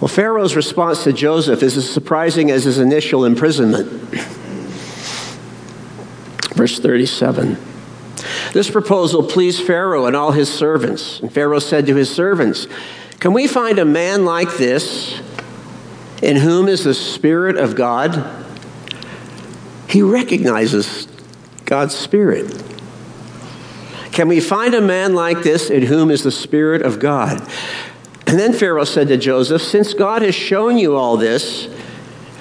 Well, 0.00 0.08
Pharaoh's 0.08 0.54
response 0.54 1.04
to 1.04 1.14
Joseph 1.14 1.62
is 1.62 1.78
as 1.78 1.88
surprising 1.88 2.50
as 2.50 2.64
his 2.64 2.78
initial 2.78 3.24
imprisonment. 3.24 3.88
Verse 6.54 6.78
37. 6.78 7.56
This 8.52 8.70
proposal 8.70 9.26
pleased 9.26 9.66
Pharaoh 9.66 10.04
and 10.06 10.14
all 10.14 10.32
his 10.32 10.52
servants. 10.52 11.20
And 11.20 11.32
Pharaoh 11.32 11.58
said 11.58 11.86
to 11.86 11.96
his 11.96 12.14
servants, 12.14 12.66
Can 13.24 13.32
we 13.32 13.46
find 13.46 13.78
a 13.78 13.86
man 13.86 14.26
like 14.26 14.58
this 14.58 15.18
in 16.20 16.36
whom 16.36 16.68
is 16.68 16.84
the 16.84 16.92
Spirit 16.92 17.56
of 17.56 17.74
God? 17.74 18.22
He 19.88 20.02
recognizes 20.02 21.08
God's 21.64 21.94
Spirit. 21.94 22.62
Can 24.12 24.28
we 24.28 24.40
find 24.40 24.74
a 24.74 24.82
man 24.82 25.14
like 25.14 25.42
this 25.42 25.70
in 25.70 25.84
whom 25.84 26.10
is 26.10 26.22
the 26.22 26.30
Spirit 26.30 26.82
of 26.82 27.00
God? 27.00 27.40
And 28.26 28.38
then 28.38 28.52
Pharaoh 28.52 28.84
said 28.84 29.08
to 29.08 29.16
Joseph, 29.16 29.62
Since 29.62 29.94
God 29.94 30.20
has 30.20 30.34
shown 30.34 30.76
you 30.76 30.94
all 30.94 31.16
this, 31.16 31.74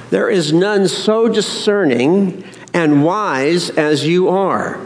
there 0.09 0.29
is 0.29 0.51
none 0.51 0.89
so 0.89 1.29
discerning 1.29 2.43
and 2.73 3.05
wise 3.05 3.69
as 3.69 4.05
you 4.05 4.27
are. 4.27 4.85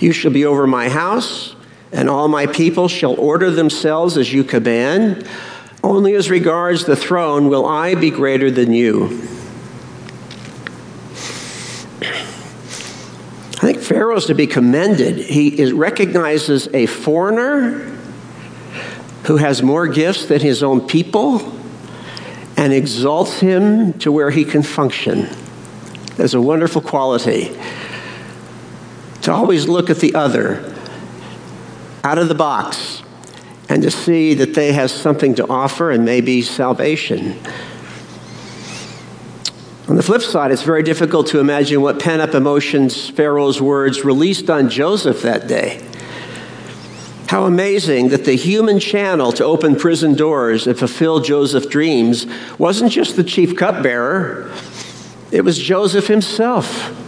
You 0.00 0.12
shall 0.12 0.32
be 0.32 0.44
over 0.44 0.66
my 0.66 0.90
house, 0.90 1.56
and 1.92 2.08
all 2.08 2.28
my 2.28 2.46
people 2.46 2.88
shall 2.88 3.18
order 3.18 3.50
themselves 3.50 4.16
as 4.16 4.32
you 4.32 4.44
command. 4.44 5.26
Only 5.82 6.14
as 6.14 6.28
regards 6.28 6.84
the 6.84 6.96
throne 6.96 7.48
will 7.48 7.64
I 7.64 7.94
be 7.94 8.10
greater 8.10 8.50
than 8.50 8.72
you. 8.72 9.06
I 13.58 13.60
think 13.60 13.78
Pharaoh 13.80 14.16
is 14.16 14.26
to 14.26 14.34
be 14.34 14.46
commended. 14.46 15.18
He 15.18 15.60
is, 15.60 15.72
recognizes 15.72 16.68
a 16.74 16.86
foreigner 16.86 17.96
who 19.24 19.36
has 19.36 19.62
more 19.62 19.86
gifts 19.86 20.26
than 20.26 20.40
his 20.40 20.62
own 20.62 20.86
people 20.86 21.58
and 22.56 22.72
exalts 22.72 23.40
him 23.40 23.92
to 24.00 24.10
where 24.10 24.30
he 24.30 24.44
can 24.44 24.62
function. 24.62 25.28
There's 26.16 26.34
a 26.34 26.40
wonderful 26.40 26.82
quality 26.82 27.56
to 29.22 29.32
always 29.32 29.68
look 29.68 29.90
at 29.90 29.98
the 29.98 30.14
other 30.14 30.74
out 32.04 32.18
of 32.18 32.28
the 32.28 32.34
box 32.34 33.02
and 33.68 33.82
to 33.82 33.90
see 33.90 34.34
that 34.34 34.54
they 34.54 34.72
have 34.72 34.90
something 34.90 35.34
to 35.34 35.46
offer 35.48 35.90
and 35.90 36.04
maybe 36.04 36.42
salvation. 36.42 37.38
On 39.88 39.96
the 39.96 40.02
flip 40.02 40.22
side, 40.22 40.50
it's 40.50 40.62
very 40.62 40.82
difficult 40.82 41.28
to 41.28 41.40
imagine 41.40 41.80
what 41.80 41.98
pent 41.98 42.20
up 42.20 42.34
emotions 42.34 43.08
Pharaoh's 43.08 43.60
words 43.60 44.04
released 44.04 44.50
on 44.50 44.68
Joseph 44.68 45.22
that 45.22 45.48
day. 45.48 45.82
How 47.28 47.44
amazing 47.44 48.08
that 48.08 48.24
the 48.24 48.34
human 48.36 48.80
channel 48.80 49.32
to 49.32 49.44
open 49.44 49.76
prison 49.76 50.14
doors 50.14 50.66
and 50.66 50.78
fulfill 50.78 51.20
Joseph's 51.20 51.66
dreams 51.66 52.26
wasn't 52.58 52.92
just 52.92 53.16
the 53.16 53.24
chief 53.24 53.56
cupbearer, 53.56 54.50
it 55.30 55.42
was 55.42 55.58
Joseph 55.58 56.06
himself. 56.06 57.07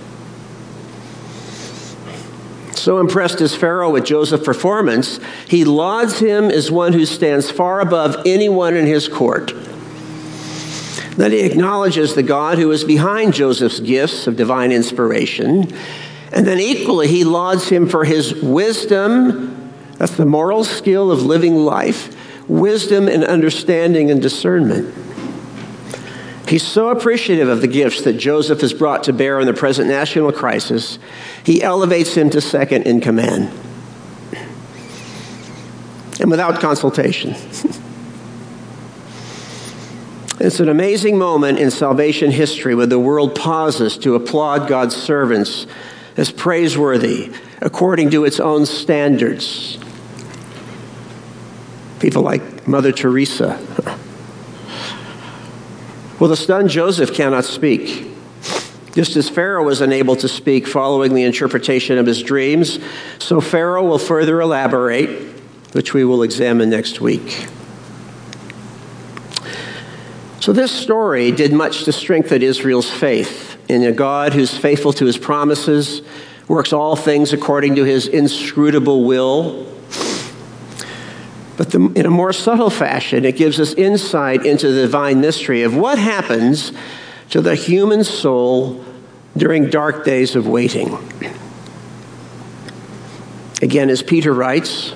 So 2.81 2.99
impressed 2.99 3.43
is 3.43 3.55
Pharaoh 3.55 3.91
with 3.91 4.07
Joseph's 4.07 4.43
performance, 4.43 5.21
he 5.47 5.67
lauds 5.67 6.19
him 6.19 6.51
as 6.51 6.71
one 6.71 6.95
who 6.95 7.05
stands 7.05 7.51
far 7.51 7.81
above 7.81 8.23
anyone 8.25 8.75
in 8.75 8.87
his 8.87 9.07
court. 9.07 9.53
Then 11.15 11.31
he 11.31 11.41
acknowledges 11.41 12.15
the 12.15 12.23
God 12.23 12.57
who 12.57 12.71
is 12.71 12.85
behind 12.85 13.35
Joseph's 13.35 13.81
gifts 13.81 14.27
of 14.27 14.37
divine 14.37 14.73
inspiration. 14.73 15.71
And 16.33 16.47
then 16.47 16.59
equally, 16.59 17.07
he 17.07 17.23
lauds 17.23 17.69
him 17.69 17.87
for 17.87 18.07
his 18.07 18.35
wisdom 18.37 19.73
that's 19.99 20.17
the 20.17 20.25
moral 20.25 20.65
skill 20.65 21.11
of 21.11 21.27
living 21.27 21.57
life, 21.57 22.17
wisdom 22.49 23.07
and 23.07 23.23
understanding 23.23 24.11
and 24.11 24.23
discernment. 24.23 24.95
He's 26.51 26.67
so 26.67 26.91
appreciative 26.91 27.49
of 27.49 27.61
the 27.61 27.69
gifts 27.69 28.03
that 28.03 28.15
Joseph 28.15 28.61
has 28.63 28.73
brought 28.73 29.05
to 29.05 29.13
bear 29.13 29.39
in 29.39 29.47
the 29.47 29.55
present 29.55 29.89
national 29.89 30.33
crisis, 30.33 30.99
he 31.45 31.63
elevates 31.63 32.17
him 32.17 32.29
to 32.31 32.41
second 32.41 32.89
in 32.89 33.01
command. 33.01 33.57
And 36.19 36.29
without 36.29 36.61
consultation. 36.61 37.31
it's 40.41 40.59
an 40.59 40.69
amazing 40.69 41.17
moment 41.19 41.61
in 41.61 41.71
salvation 41.71 42.33
history 42.33 42.75
when 42.75 42.89
the 42.89 42.99
world 42.99 43.37
pauses 43.37 43.97
to 43.99 44.17
applaud 44.17 44.67
God's 44.67 44.97
servants 44.97 45.69
as 46.17 46.33
praiseworthy 46.33 47.33
according 47.61 48.11
to 48.11 48.25
its 48.25 48.41
own 48.41 48.67
standards. 48.67 49.79
People 52.01 52.23
like 52.23 52.67
Mother 52.67 52.91
Teresa. 52.91 53.65
Well, 56.21 56.29
the 56.29 56.37
son 56.37 56.69
Joseph 56.69 57.15
cannot 57.15 57.47
speak. 57.47 58.07
Just 58.93 59.17
as 59.17 59.31
Pharaoh 59.31 59.65
was 59.65 59.81
unable 59.81 60.17
to 60.17 60.29
speak 60.29 60.67
following 60.67 61.15
the 61.15 61.23
interpretation 61.23 61.97
of 61.97 62.05
his 62.05 62.23
dreams, 62.23 62.79
so 63.19 63.41
Pharaoh 63.41 63.87
will 63.87 63.99
further 63.99 64.39
elaborate, 64.43 65.09
which 65.73 65.95
we 65.95 66.05
will 66.05 66.23
examine 66.23 66.69
next 66.69 67.01
week. 67.01 67.47
So, 70.41 70.53
this 70.53 70.73
story 70.73 71.33
did 71.33 71.55
much 71.55 71.85
to 71.85 71.93
strengthen 71.93 72.43
Israel's 72.43 72.91
faith 72.91 73.57
in 73.71 73.85
a 73.85 73.93
God 73.93 74.35
who's 74.35 74.55
faithful 74.55 74.93
to 74.95 75.07
his 75.07 75.17
promises, 75.17 76.03
works 76.49 76.75
all 76.75 76.97
things 76.97 77.33
according 77.33 77.77
to 77.77 77.85
his 77.85 78.07
inscrutable 78.07 79.05
will, 79.05 79.70
but 81.61 81.73
the, 81.73 81.93
in 81.95 82.07
a 82.07 82.11
more 82.11 82.33
subtle 82.33 82.71
fashion, 82.71 83.27
it 83.27 83.37
gives 83.37 83.61
us 83.61 83.75
insight 83.75 84.47
into 84.47 84.73
the 84.73 84.81
divine 84.81 85.21
mystery 85.21 85.63
of 85.63 85.77
what 85.77 85.99
happens 85.99 86.73
to 87.29 87.43
the 87.43 87.55
human 87.55 88.03
soul 88.03 88.83
during 89.37 89.69
dark 89.69 90.03
days 90.03 90.35
of 90.35 90.47
waiting. 90.47 90.97
Again, 93.61 93.91
as 93.91 94.03
Peter 94.03 94.33
writes, 94.33 94.95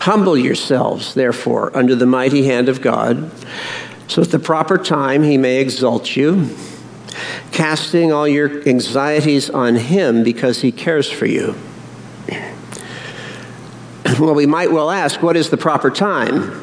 Humble 0.00 0.36
yourselves, 0.36 1.14
therefore, 1.14 1.70
under 1.76 1.94
the 1.94 2.04
mighty 2.04 2.46
hand 2.46 2.68
of 2.68 2.80
God, 2.82 3.30
so 4.08 4.22
at 4.22 4.32
the 4.32 4.40
proper 4.40 4.78
time 4.78 5.22
he 5.22 5.38
may 5.38 5.60
exalt 5.60 6.16
you, 6.16 6.50
casting 7.52 8.12
all 8.12 8.26
your 8.26 8.68
anxieties 8.68 9.48
on 9.50 9.76
him 9.76 10.24
because 10.24 10.62
he 10.62 10.72
cares 10.72 11.08
for 11.08 11.26
you. 11.26 11.54
Well, 14.20 14.34
we 14.34 14.46
might 14.46 14.70
well 14.70 14.90
ask 14.90 15.22
what 15.22 15.36
is 15.36 15.50
the 15.50 15.56
proper 15.56 15.90
time? 15.90 16.62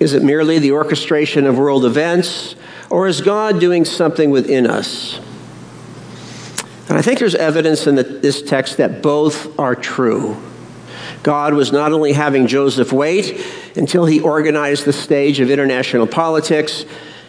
Is 0.00 0.14
it 0.14 0.22
merely 0.22 0.58
the 0.58 0.72
orchestration 0.72 1.46
of 1.46 1.58
world 1.58 1.84
events, 1.84 2.54
or 2.90 3.08
is 3.08 3.20
God 3.20 3.58
doing 3.58 3.84
something 3.84 4.30
within 4.30 4.66
us? 4.66 5.18
And 6.88 6.96
I 6.96 7.02
think 7.02 7.18
there's 7.18 7.34
evidence 7.34 7.86
in 7.86 7.96
the, 7.96 8.04
this 8.04 8.40
text 8.40 8.76
that 8.76 9.02
both 9.02 9.58
are 9.58 9.74
true. 9.74 10.40
God 11.22 11.54
was 11.54 11.72
not 11.72 11.92
only 11.92 12.12
having 12.12 12.46
Joseph 12.46 12.92
wait 12.92 13.44
until 13.76 14.06
he 14.06 14.20
organized 14.20 14.84
the 14.84 14.92
stage 14.92 15.40
of 15.40 15.50
international 15.50 16.06
politics, 16.06 16.84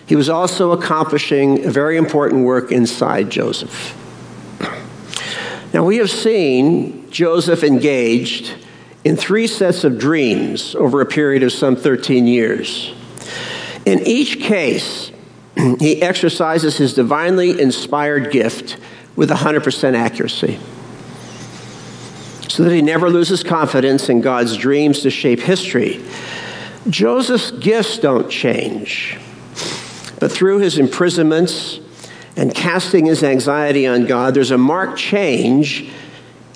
he 0.06 0.15
was 0.15 0.30
also 0.30 0.72
accomplishing 0.72 1.65
a 1.65 1.72
very 1.72 1.98
important 1.98 2.45
work 2.45 2.72
inside 2.72 3.30
Joseph. 3.30 3.95
Now, 5.74 5.84
we 5.84 5.98
have 5.98 6.10
seen 6.10 7.10
Joseph 7.12 7.63
engaged 7.63 8.54
in 9.03 9.15
three 9.15 9.47
sets 9.47 9.83
of 9.83 9.97
dreams 9.97 10.75
over 10.75 11.01
a 11.01 11.05
period 11.05 11.43
of 11.43 11.51
some 11.51 11.75
13 11.75 12.27
years. 12.27 12.93
In 13.85 13.99
each 14.05 14.39
case, 14.39 15.12
he 15.79 16.01
exercises 16.01 16.77
his 16.77 16.93
divinely 16.93 17.59
inspired 17.59 18.31
gift 18.31 18.77
with 19.15 19.29
100% 19.29 19.95
accuracy 19.95 20.59
so 22.49 22.63
that 22.63 22.73
he 22.73 22.81
never 22.81 23.09
loses 23.09 23.43
confidence 23.43 24.09
in 24.09 24.21
God's 24.21 24.57
dreams 24.57 25.01
to 25.01 25.09
shape 25.09 25.39
history. 25.39 26.03
Joseph's 26.89 27.51
gifts 27.51 27.99
don't 27.99 28.29
change, 28.29 29.17
but 30.19 30.31
through 30.31 30.59
his 30.59 30.77
imprisonments 30.77 31.79
and 32.35 32.53
casting 32.53 33.05
his 33.05 33.23
anxiety 33.23 33.85
on 33.85 34.05
God, 34.05 34.33
there's 34.33 34.51
a 34.51 34.57
marked 34.57 34.97
change 34.97 35.89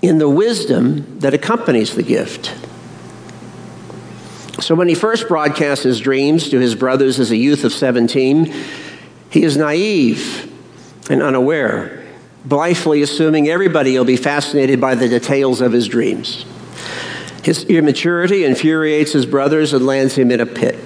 in 0.03 0.17
the 0.17 0.27
wisdom 0.27 1.19
that 1.19 1.33
accompanies 1.33 1.95
the 1.95 2.03
gift. 2.03 2.53
So, 4.59 4.75
when 4.75 4.89
he 4.89 4.95
first 4.95 5.29
broadcasts 5.29 5.85
his 5.85 5.99
dreams 6.01 6.49
to 6.49 6.59
his 6.59 6.75
brothers 6.75 7.19
as 7.21 7.31
a 7.31 7.37
youth 7.37 7.63
of 7.63 7.71
17, 7.71 8.53
he 9.29 9.43
is 9.43 9.55
naive 9.57 10.51
and 11.09 11.23
unaware, 11.23 12.03
blithely 12.45 13.01
assuming 13.01 13.47
everybody 13.47 13.97
will 13.97 14.05
be 14.05 14.17
fascinated 14.17 14.79
by 14.79 14.93
the 14.93 15.07
details 15.07 15.61
of 15.61 15.71
his 15.71 15.87
dreams. 15.87 16.45
His 17.43 17.63
immaturity 17.63 18.43
infuriates 18.43 19.13
his 19.13 19.25
brothers 19.25 19.73
and 19.73 19.85
lands 19.85 20.15
him 20.15 20.31
in 20.31 20.41
a 20.41 20.45
pit. 20.45 20.77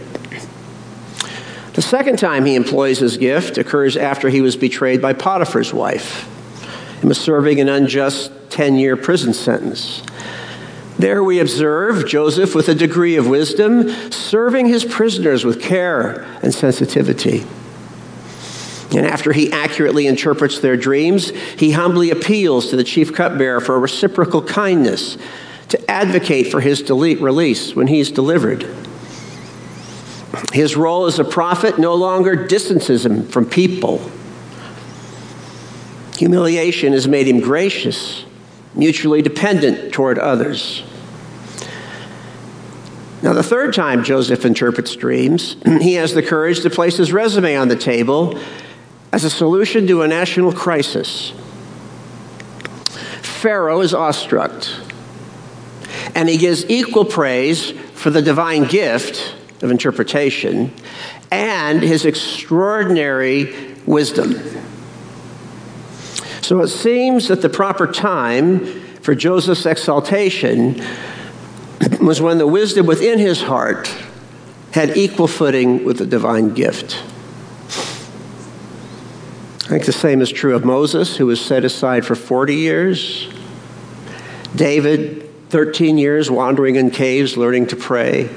The 1.73 1.81
second 1.81 2.17
time 2.17 2.45
he 2.45 2.55
employs 2.55 2.99
his 2.99 3.17
gift 3.17 3.57
occurs 3.57 3.97
after 3.97 4.29
he 4.29 4.41
was 4.41 4.55
betrayed 4.55 5.01
by 5.01 5.13
Potiphar's 5.13 5.73
wife 5.73 6.27
and 6.99 7.09
was 7.09 7.19
serving 7.19 7.59
an 7.59 7.69
unjust 7.69 8.31
10 8.57 8.77
year 8.77 8.97
prison 8.97 9.35
sentence. 9.35 10.01
There 10.97 11.23
we 11.23 11.39
observe 11.39 12.07
Joseph 12.07 12.55
with 12.55 12.67
a 12.69 12.73
degree 12.73 13.15
of 13.15 13.27
wisdom, 13.27 13.87
serving 14.11 14.65
his 14.65 14.83
prisoners 14.83 15.45
with 15.45 15.61
care 15.61 16.23
and 16.41 16.51
sensitivity. 16.51 17.45
And 18.97 19.05
after 19.05 19.31
he 19.31 19.51
accurately 19.51 20.07
interprets 20.07 20.57
their 20.57 20.75
dreams, 20.75 21.29
he 21.29 21.73
humbly 21.73 22.09
appeals 22.09 22.71
to 22.71 22.75
the 22.75 22.83
chief 22.83 23.13
cupbearer 23.13 23.61
for 23.61 23.75
a 23.75 23.79
reciprocal 23.79 24.41
kindness 24.41 25.19
to 25.69 25.91
advocate 25.91 26.47
for 26.47 26.59
his 26.59 26.81
release 26.89 27.75
when 27.75 27.85
he's 27.85 28.09
delivered. 28.09 28.63
His 30.51 30.75
role 30.75 31.05
as 31.05 31.19
a 31.19 31.23
prophet 31.23 31.77
no 31.77 31.93
longer 31.93 32.47
distances 32.47 33.05
him 33.05 33.27
from 33.27 33.47
people. 33.47 34.01
Humiliation 36.17 36.93
has 36.93 37.07
made 37.07 37.27
him 37.27 37.39
gracious 37.39 38.25
mutually 38.77 39.21
dependent 39.21 39.93
toward 39.93 40.19
others. 40.19 40.83
Now, 43.23 43.33
the 43.33 43.43
third 43.43 43.73
time 43.73 44.03
Joseph 44.03 44.45
interprets 44.45 44.95
dreams, 44.95 45.57
he 45.81 45.95
has 45.95 46.13
the 46.13 46.21
courage 46.21 46.61
to 46.61 46.69
place 46.69 46.97
his 46.97 47.11
resume 47.11 47.55
on 47.55 47.67
the 47.67 47.75
table 47.75 48.39
as 49.11 49.23
a 49.23 49.29
solution 49.29 49.87
to 49.87 50.03
a 50.03 50.07
national 50.07 50.53
crisis. 50.53 51.33
Pharaoh 53.21 53.81
is 53.81 53.93
awestruck, 53.93 54.51
and 56.13 56.29
he 56.29 56.37
gives 56.37 56.69
equal 56.69 57.05
praise 57.05 57.71
for 57.93 58.09
the 58.11 58.21
divine 58.21 58.65
gift 58.65 59.35
of 59.61 59.71
interpretation 59.71 60.71
and 61.31 61.81
his 61.81 62.05
extraordinary 62.05 63.73
wisdom. 63.85 64.33
So 66.47 66.61
it 66.61 66.69
seems 66.69 67.27
that 67.27 67.41
the 67.41 67.49
proper 67.49 67.85
time 67.85 68.65
for 69.01 69.13
Joseph's 69.13 69.65
exaltation 69.65 70.81
was 72.01 72.21
when 72.21 72.37
the 72.37 72.47
wisdom 72.47 72.85
within 72.85 73.19
his 73.19 73.41
heart 73.41 73.93
had 74.71 74.95
equal 74.95 75.27
footing 75.27 75.83
with 75.83 75.97
the 75.97 76.05
divine 76.05 76.53
gift. 76.53 77.03
I 79.65 79.71
think 79.71 79.83
the 79.83 79.91
same 79.91 80.21
is 80.21 80.31
true 80.31 80.55
of 80.55 80.63
Moses, 80.63 81.17
who 81.17 81.25
was 81.25 81.41
set 81.41 81.65
aside 81.65 82.05
for 82.05 82.15
40 82.15 82.55
years. 82.55 83.27
David, 84.55 85.49
13 85.49 85.97
years 85.97 86.31
wandering 86.31 86.77
in 86.77 86.91
caves, 86.91 87.35
learning 87.35 87.67
to 87.67 87.75
pray. 87.75 88.29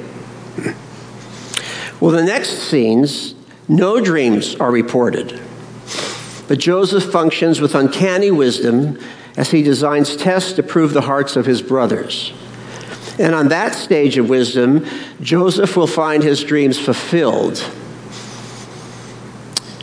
Well, 2.01 2.11
the 2.11 2.25
next 2.25 2.59
scenes, 2.59 3.37
no 3.69 4.01
dreams 4.01 4.57
are 4.57 4.73
reported. 4.73 5.41
But 6.51 6.59
Joseph 6.59 7.05
functions 7.05 7.61
with 7.61 7.77
uncanny 7.77 8.33
wisdom 8.33 8.99
as 9.37 9.53
he 9.53 9.63
designs 9.63 10.17
tests 10.17 10.55
to 10.55 10.65
prove 10.65 10.93
the 10.93 11.03
hearts 11.03 11.37
of 11.37 11.47
his 11.47 11.63
brothers. 11.63 12.35
And 13.21 13.35
on 13.35 13.49
that 13.49 13.75
stage 13.75 14.19
of 14.19 14.29
wisdom, 14.29 14.85
Joseph 15.21 15.77
will 15.77 15.87
find 15.87 16.25
his 16.25 16.43
dreams 16.43 16.77
fulfilled 16.77 17.65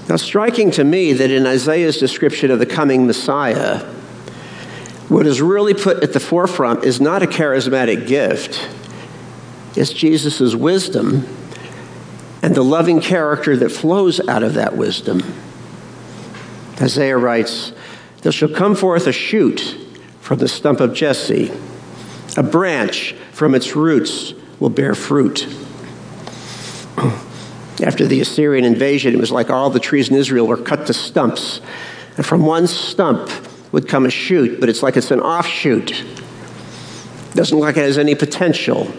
now, 0.10 0.16
striking 0.16 0.72
to 0.72 0.86
me 0.86 1.12
that 1.12 1.32
in 1.32 1.46
Isaiah's 1.46 1.98
description 1.98 2.50
of 2.50 2.60
the 2.60 2.66
coming 2.66 3.06
Messiah, 3.06 3.80
what 5.10 5.28
is 5.28 5.42
really 5.42 5.74
put 5.74 6.02
at 6.02 6.14
the 6.14 6.20
forefront 6.20 6.86
is 6.86 7.02
not 7.02 7.24
a 7.24 7.28
charismatic 7.28 8.08
gift, 8.08 8.70
it's 9.76 9.92
Jesus' 9.92 10.56
wisdom 10.56 11.28
and 12.42 12.56
the 12.56 12.64
loving 12.64 13.02
character 13.02 13.58
that 13.58 13.70
flows 13.70 14.26
out 14.30 14.44
of 14.44 14.54
that 14.54 14.78
wisdom. 14.78 15.22
Isaiah 16.82 17.18
writes, 17.18 17.72
There 18.22 18.32
shall 18.32 18.50
come 18.50 18.76
forth 18.76 19.08
a 19.08 19.12
shoot 19.12 19.76
from 20.22 20.40
the 20.40 20.48
stump 20.48 20.80
of 20.80 20.94
Jesse, 20.94 21.52
a 22.36 22.44
branch 22.44 23.14
from 23.32 23.56
its 23.56 23.76
roots 23.76 24.34
will 24.60 24.70
bear 24.70 24.94
fruit. 24.94 25.48
After 27.84 28.08
the 28.08 28.20
Assyrian 28.22 28.66
invasion, 28.66 29.14
it 29.14 29.20
was 29.20 29.32
like 29.32 29.50
all 29.50 29.70
the 29.70 29.80
trees 29.80 30.10
in 30.10 30.16
Israel 30.16 30.48
were 30.48 30.58
cut 30.58 30.88
to 30.88 30.94
stumps. 30.94 31.62
And 32.18 32.26
from 32.26 32.46
one 32.46 32.68
stump 32.68 33.30
would 33.72 33.88
come 33.88 34.06
a 34.06 34.10
shoot, 34.10 34.60
but 34.60 34.70
it's 34.70 34.82
like 34.82 34.98
it's 34.98 35.12
an 35.12 35.22
offshoot. 35.22 36.04
Doesn't 37.34 37.58
look 37.58 37.68
like 37.68 37.78
it 37.78 37.82
has 37.82 37.98
any 37.98 38.16
potential. 38.16 38.92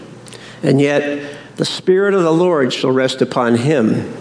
And 0.63 0.79
yet, 0.79 1.37
the 1.57 1.65
Spirit 1.65 2.13
of 2.13 2.23
the 2.23 2.31
Lord 2.31 2.71
shall 2.71 2.91
rest 2.91 3.21
upon 3.21 3.55
him. 3.55 4.13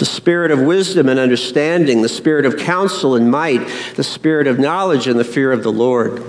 The 0.00 0.06
spirit 0.06 0.50
of 0.50 0.62
wisdom 0.62 1.10
and 1.10 1.20
understanding, 1.20 2.00
the 2.00 2.08
spirit 2.08 2.46
of 2.46 2.56
counsel 2.56 3.16
and 3.16 3.30
might, 3.30 3.68
the 3.96 4.02
spirit 4.02 4.46
of 4.46 4.58
knowledge 4.58 5.06
and 5.06 5.20
the 5.20 5.24
fear 5.24 5.52
of 5.52 5.62
the 5.62 5.70
Lord. 5.70 6.24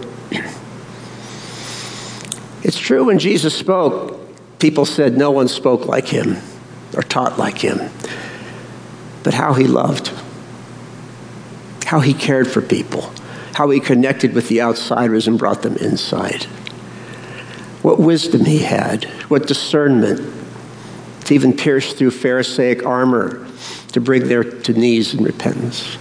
It's 2.63 2.77
true 2.77 3.05
when 3.05 3.17
Jesus 3.17 3.57
spoke, 3.57 4.19
people 4.59 4.83
said 4.83 5.17
no 5.17 5.31
one 5.31 5.47
spoke 5.47 5.85
like 5.85 6.07
him 6.07 6.35
or 6.97 7.01
taught 7.01 7.39
like 7.39 7.59
him, 7.59 7.89
but 9.23 9.35
how 9.35 9.53
he 9.53 9.67
loved, 9.67 10.11
how 11.85 12.01
he 12.01 12.13
cared 12.13 12.49
for 12.49 12.61
people, 12.61 13.09
how 13.53 13.69
he 13.69 13.79
connected 13.79 14.33
with 14.33 14.49
the 14.49 14.61
outsiders 14.61 15.29
and 15.29 15.39
brought 15.39 15.61
them 15.61 15.77
inside. 15.77 16.43
What 17.83 18.01
wisdom 18.01 18.43
he 18.43 18.59
had, 18.63 19.05
what 19.29 19.47
discernment 19.47 20.19
to 21.23 21.33
even 21.33 21.55
pierce 21.55 21.93
through 21.93 22.11
Pharisaic 22.11 22.85
armor 22.85 23.47
to 23.91 24.01
bring 24.01 24.27
their 24.27 24.43
to 24.43 24.73
knees 24.73 25.13
in 25.13 25.23
repentance. 25.23 25.97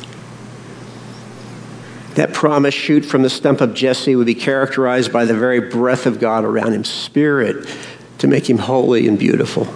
That 2.15 2.35
promise 2.35 2.75
shoot 2.75 3.05
from 3.05 3.23
the 3.23 3.31
stump 3.31 3.61
of 3.61 3.75
Jesse 3.75 4.17
would 4.17 4.27
be 4.27 4.35
characterized 4.35 5.13
by 5.13 5.25
the 5.25 5.35
very 5.35 5.61
breath 5.61 6.07
of 6.07 6.19
God 6.19 6.45
around 6.45 6.73
him, 6.73 6.85
spirit 6.85 7.69
to 8.19 8.27
make 8.27 8.51
him 8.51 8.59
holy 8.59 9.07
and 9.07 9.19
beautiful. 9.19 9.67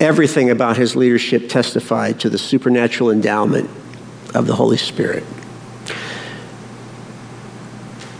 Everything 0.00 0.50
about 0.50 0.76
his 0.76 0.96
leadership 0.96 1.48
testified 1.48 2.20
to 2.20 2.28
the 2.28 2.38
supernatural 2.38 3.10
endowment 3.10 3.70
of 4.34 4.46
the 4.46 4.54
Holy 4.54 4.76
Spirit. 4.76 5.24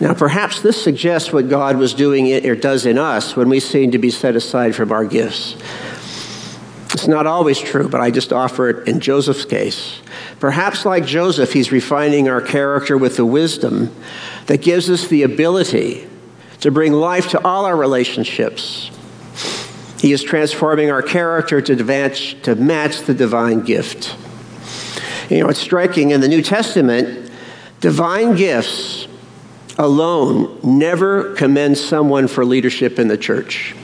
Now, 0.00 0.12
perhaps 0.12 0.60
this 0.60 0.82
suggests 0.82 1.32
what 1.32 1.48
God 1.48 1.76
was 1.76 1.94
doing 1.94 2.32
or 2.46 2.54
does 2.54 2.84
in 2.84 2.98
us 2.98 3.36
when 3.36 3.48
we 3.48 3.60
seem 3.60 3.92
to 3.92 3.98
be 3.98 4.10
set 4.10 4.36
aside 4.36 4.74
from 4.74 4.92
our 4.92 5.04
gifts. 5.04 5.56
It's 6.94 7.06
not 7.06 7.26
always 7.26 7.58
true, 7.58 7.88
but 7.88 8.00
I 8.00 8.10
just 8.10 8.32
offer 8.32 8.70
it 8.70 8.88
in 8.88 9.00
Joseph's 9.00 9.44
case. 9.44 10.00
Perhaps, 10.40 10.86
like 10.86 11.04
Joseph, 11.04 11.52
he's 11.52 11.70
refining 11.70 12.28
our 12.28 12.40
character 12.40 12.96
with 12.96 13.16
the 13.16 13.26
wisdom 13.26 13.94
that 14.46 14.62
gives 14.62 14.88
us 14.88 15.08
the 15.08 15.22
ability 15.22 16.08
to 16.60 16.70
bring 16.70 16.92
life 16.92 17.28
to 17.30 17.44
all 17.44 17.66
our 17.66 17.76
relationships 17.76 18.90
he 20.04 20.12
is 20.12 20.22
transforming 20.22 20.90
our 20.90 21.00
character 21.00 21.62
to, 21.62 21.82
match, 21.82 22.36
to 22.42 22.54
match 22.56 23.00
the 23.04 23.14
divine 23.14 23.62
gift. 23.62 24.14
You 25.30 25.40
know, 25.40 25.48
it's 25.48 25.58
striking 25.58 26.10
in 26.10 26.20
the 26.20 26.28
New 26.28 26.42
Testament, 26.42 27.30
divine 27.80 28.36
gifts 28.36 29.08
alone 29.78 30.60
never 30.62 31.32
commend 31.36 31.78
someone 31.78 32.28
for 32.28 32.44
leadership 32.44 32.98
in 32.98 33.08
the 33.08 33.16
church. 33.16 33.74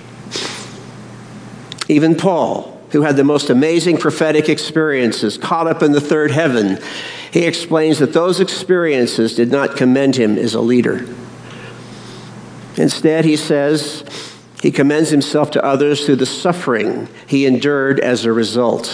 Even 1.88 2.14
Paul, 2.14 2.79
who 2.93 3.03
had 3.03 3.16
the 3.16 3.24
most 3.24 3.51
amazing 3.51 3.97
prophetic 3.97 4.49
experiences, 4.49 5.38
caught 5.38 5.66
up 5.66 5.82
in 5.82 5.93
the 5.93 6.01
third 6.01 6.30
heaven, 6.30 6.78
he 7.32 7.45
explains 7.45 7.99
that 7.99 8.12
those 8.12 8.41
experiences 8.41 9.34
did 9.34 9.51
not 9.51 9.76
commend 9.76 10.16
him 10.16 10.36
as 10.36 10.55
a 10.55 10.61
leader. 10.61 11.07
Instead, 12.76 13.24
he 13.24 13.36
says, 13.36 14.05
he 14.62 14.70
commends 14.70 15.11
himself 15.11 15.51
to 15.53 15.64
others 15.64 16.05
through 16.05 16.16
the 16.16 16.26
suffering 16.26 17.09
he 17.26 17.47
endured 17.47 18.01
as 18.01 18.24
a 18.24 18.32
result. 18.32 18.88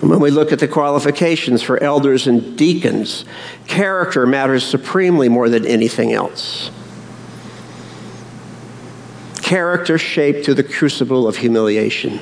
When 0.00 0.20
we 0.20 0.30
look 0.30 0.52
at 0.52 0.60
the 0.60 0.68
qualifications 0.68 1.62
for 1.62 1.82
elders 1.82 2.26
and 2.26 2.56
deacons, 2.56 3.26
character 3.66 4.26
matters 4.26 4.64
supremely 4.64 5.28
more 5.28 5.50
than 5.50 5.66
anything 5.66 6.12
else. 6.12 6.70
Character 9.50 9.98
shaped 9.98 10.44
through 10.44 10.54
the 10.54 10.62
crucible 10.62 11.26
of 11.26 11.38
humiliation. 11.38 12.20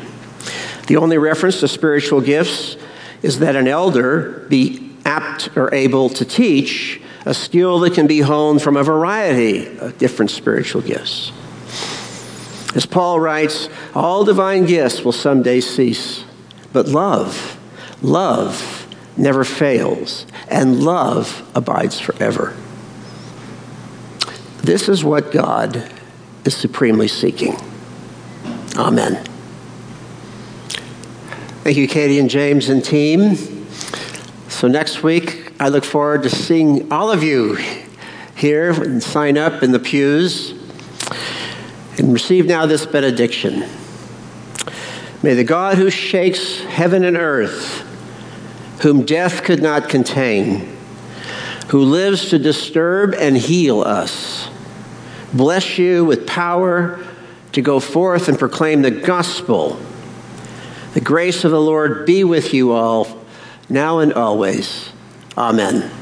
The 0.86 0.96
only 0.96 1.18
reference 1.18 1.60
to 1.60 1.68
spiritual 1.68 2.22
gifts 2.22 2.78
is 3.20 3.40
that 3.40 3.54
an 3.54 3.68
elder 3.68 4.46
be 4.48 4.96
apt 5.04 5.54
or 5.54 5.74
able 5.74 6.08
to 6.08 6.24
teach 6.24 7.02
a 7.26 7.34
skill 7.34 7.80
that 7.80 7.92
can 7.92 8.06
be 8.06 8.22
honed 8.22 8.62
from 8.62 8.78
a 8.78 8.82
variety 8.82 9.76
of 9.76 9.98
different 9.98 10.30
spiritual 10.30 10.80
gifts. 10.80 11.30
As 12.74 12.86
Paul 12.86 13.20
writes, 13.20 13.68
all 13.94 14.24
divine 14.24 14.64
gifts 14.64 15.04
will 15.04 15.12
someday 15.12 15.60
cease, 15.60 16.24
but 16.72 16.88
love, 16.88 17.60
love 18.00 18.86
never 19.18 19.44
fails, 19.44 20.24
and 20.48 20.82
love 20.82 21.46
abides 21.54 22.00
forever. 22.00 22.56
This 24.62 24.88
is 24.88 25.04
what 25.04 25.30
God 25.30 25.92
is 26.48 26.56
supremely 26.56 27.08
seeking. 27.08 27.54
Amen. 28.76 29.22
Thank 31.62 31.76
you, 31.76 31.86
Katie 31.86 32.18
and 32.18 32.30
James 32.30 32.70
and 32.70 32.82
team. 32.82 33.36
So 34.48 34.66
next 34.66 35.02
week, 35.02 35.52
I 35.60 35.68
look 35.68 35.84
forward 35.84 36.22
to 36.22 36.30
seeing 36.30 36.90
all 36.90 37.10
of 37.10 37.22
you 37.22 37.58
here 38.34 38.70
and 38.70 39.02
sign 39.02 39.36
up 39.36 39.62
in 39.62 39.72
the 39.72 39.78
pews. 39.78 40.54
And 41.98 42.14
receive 42.14 42.46
now 42.46 42.64
this 42.64 42.86
benediction. 42.86 43.68
May 45.22 45.34
the 45.34 45.44
God 45.44 45.76
who 45.76 45.90
shakes 45.90 46.60
heaven 46.60 47.04
and 47.04 47.16
earth, 47.18 47.80
whom 48.80 49.04
death 49.04 49.42
could 49.42 49.60
not 49.62 49.90
contain, 49.90 50.78
who 51.68 51.82
lives 51.82 52.30
to 52.30 52.38
disturb 52.38 53.14
and 53.14 53.36
heal 53.36 53.82
us, 53.82 54.48
bless 55.32 55.78
you 55.78 56.04
with 56.04 56.26
power 56.26 57.04
to 57.52 57.62
go 57.62 57.80
forth 57.80 58.28
and 58.28 58.38
proclaim 58.38 58.82
the 58.82 58.90
gospel. 58.90 59.80
The 60.94 61.00
grace 61.00 61.44
of 61.44 61.50
the 61.50 61.60
Lord 61.60 62.06
be 62.06 62.24
with 62.24 62.54
you 62.54 62.72
all, 62.72 63.24
now 63.68 63.98
and 63.98 64.12
always. 64.12 64.90
Amen. 65.36 65.97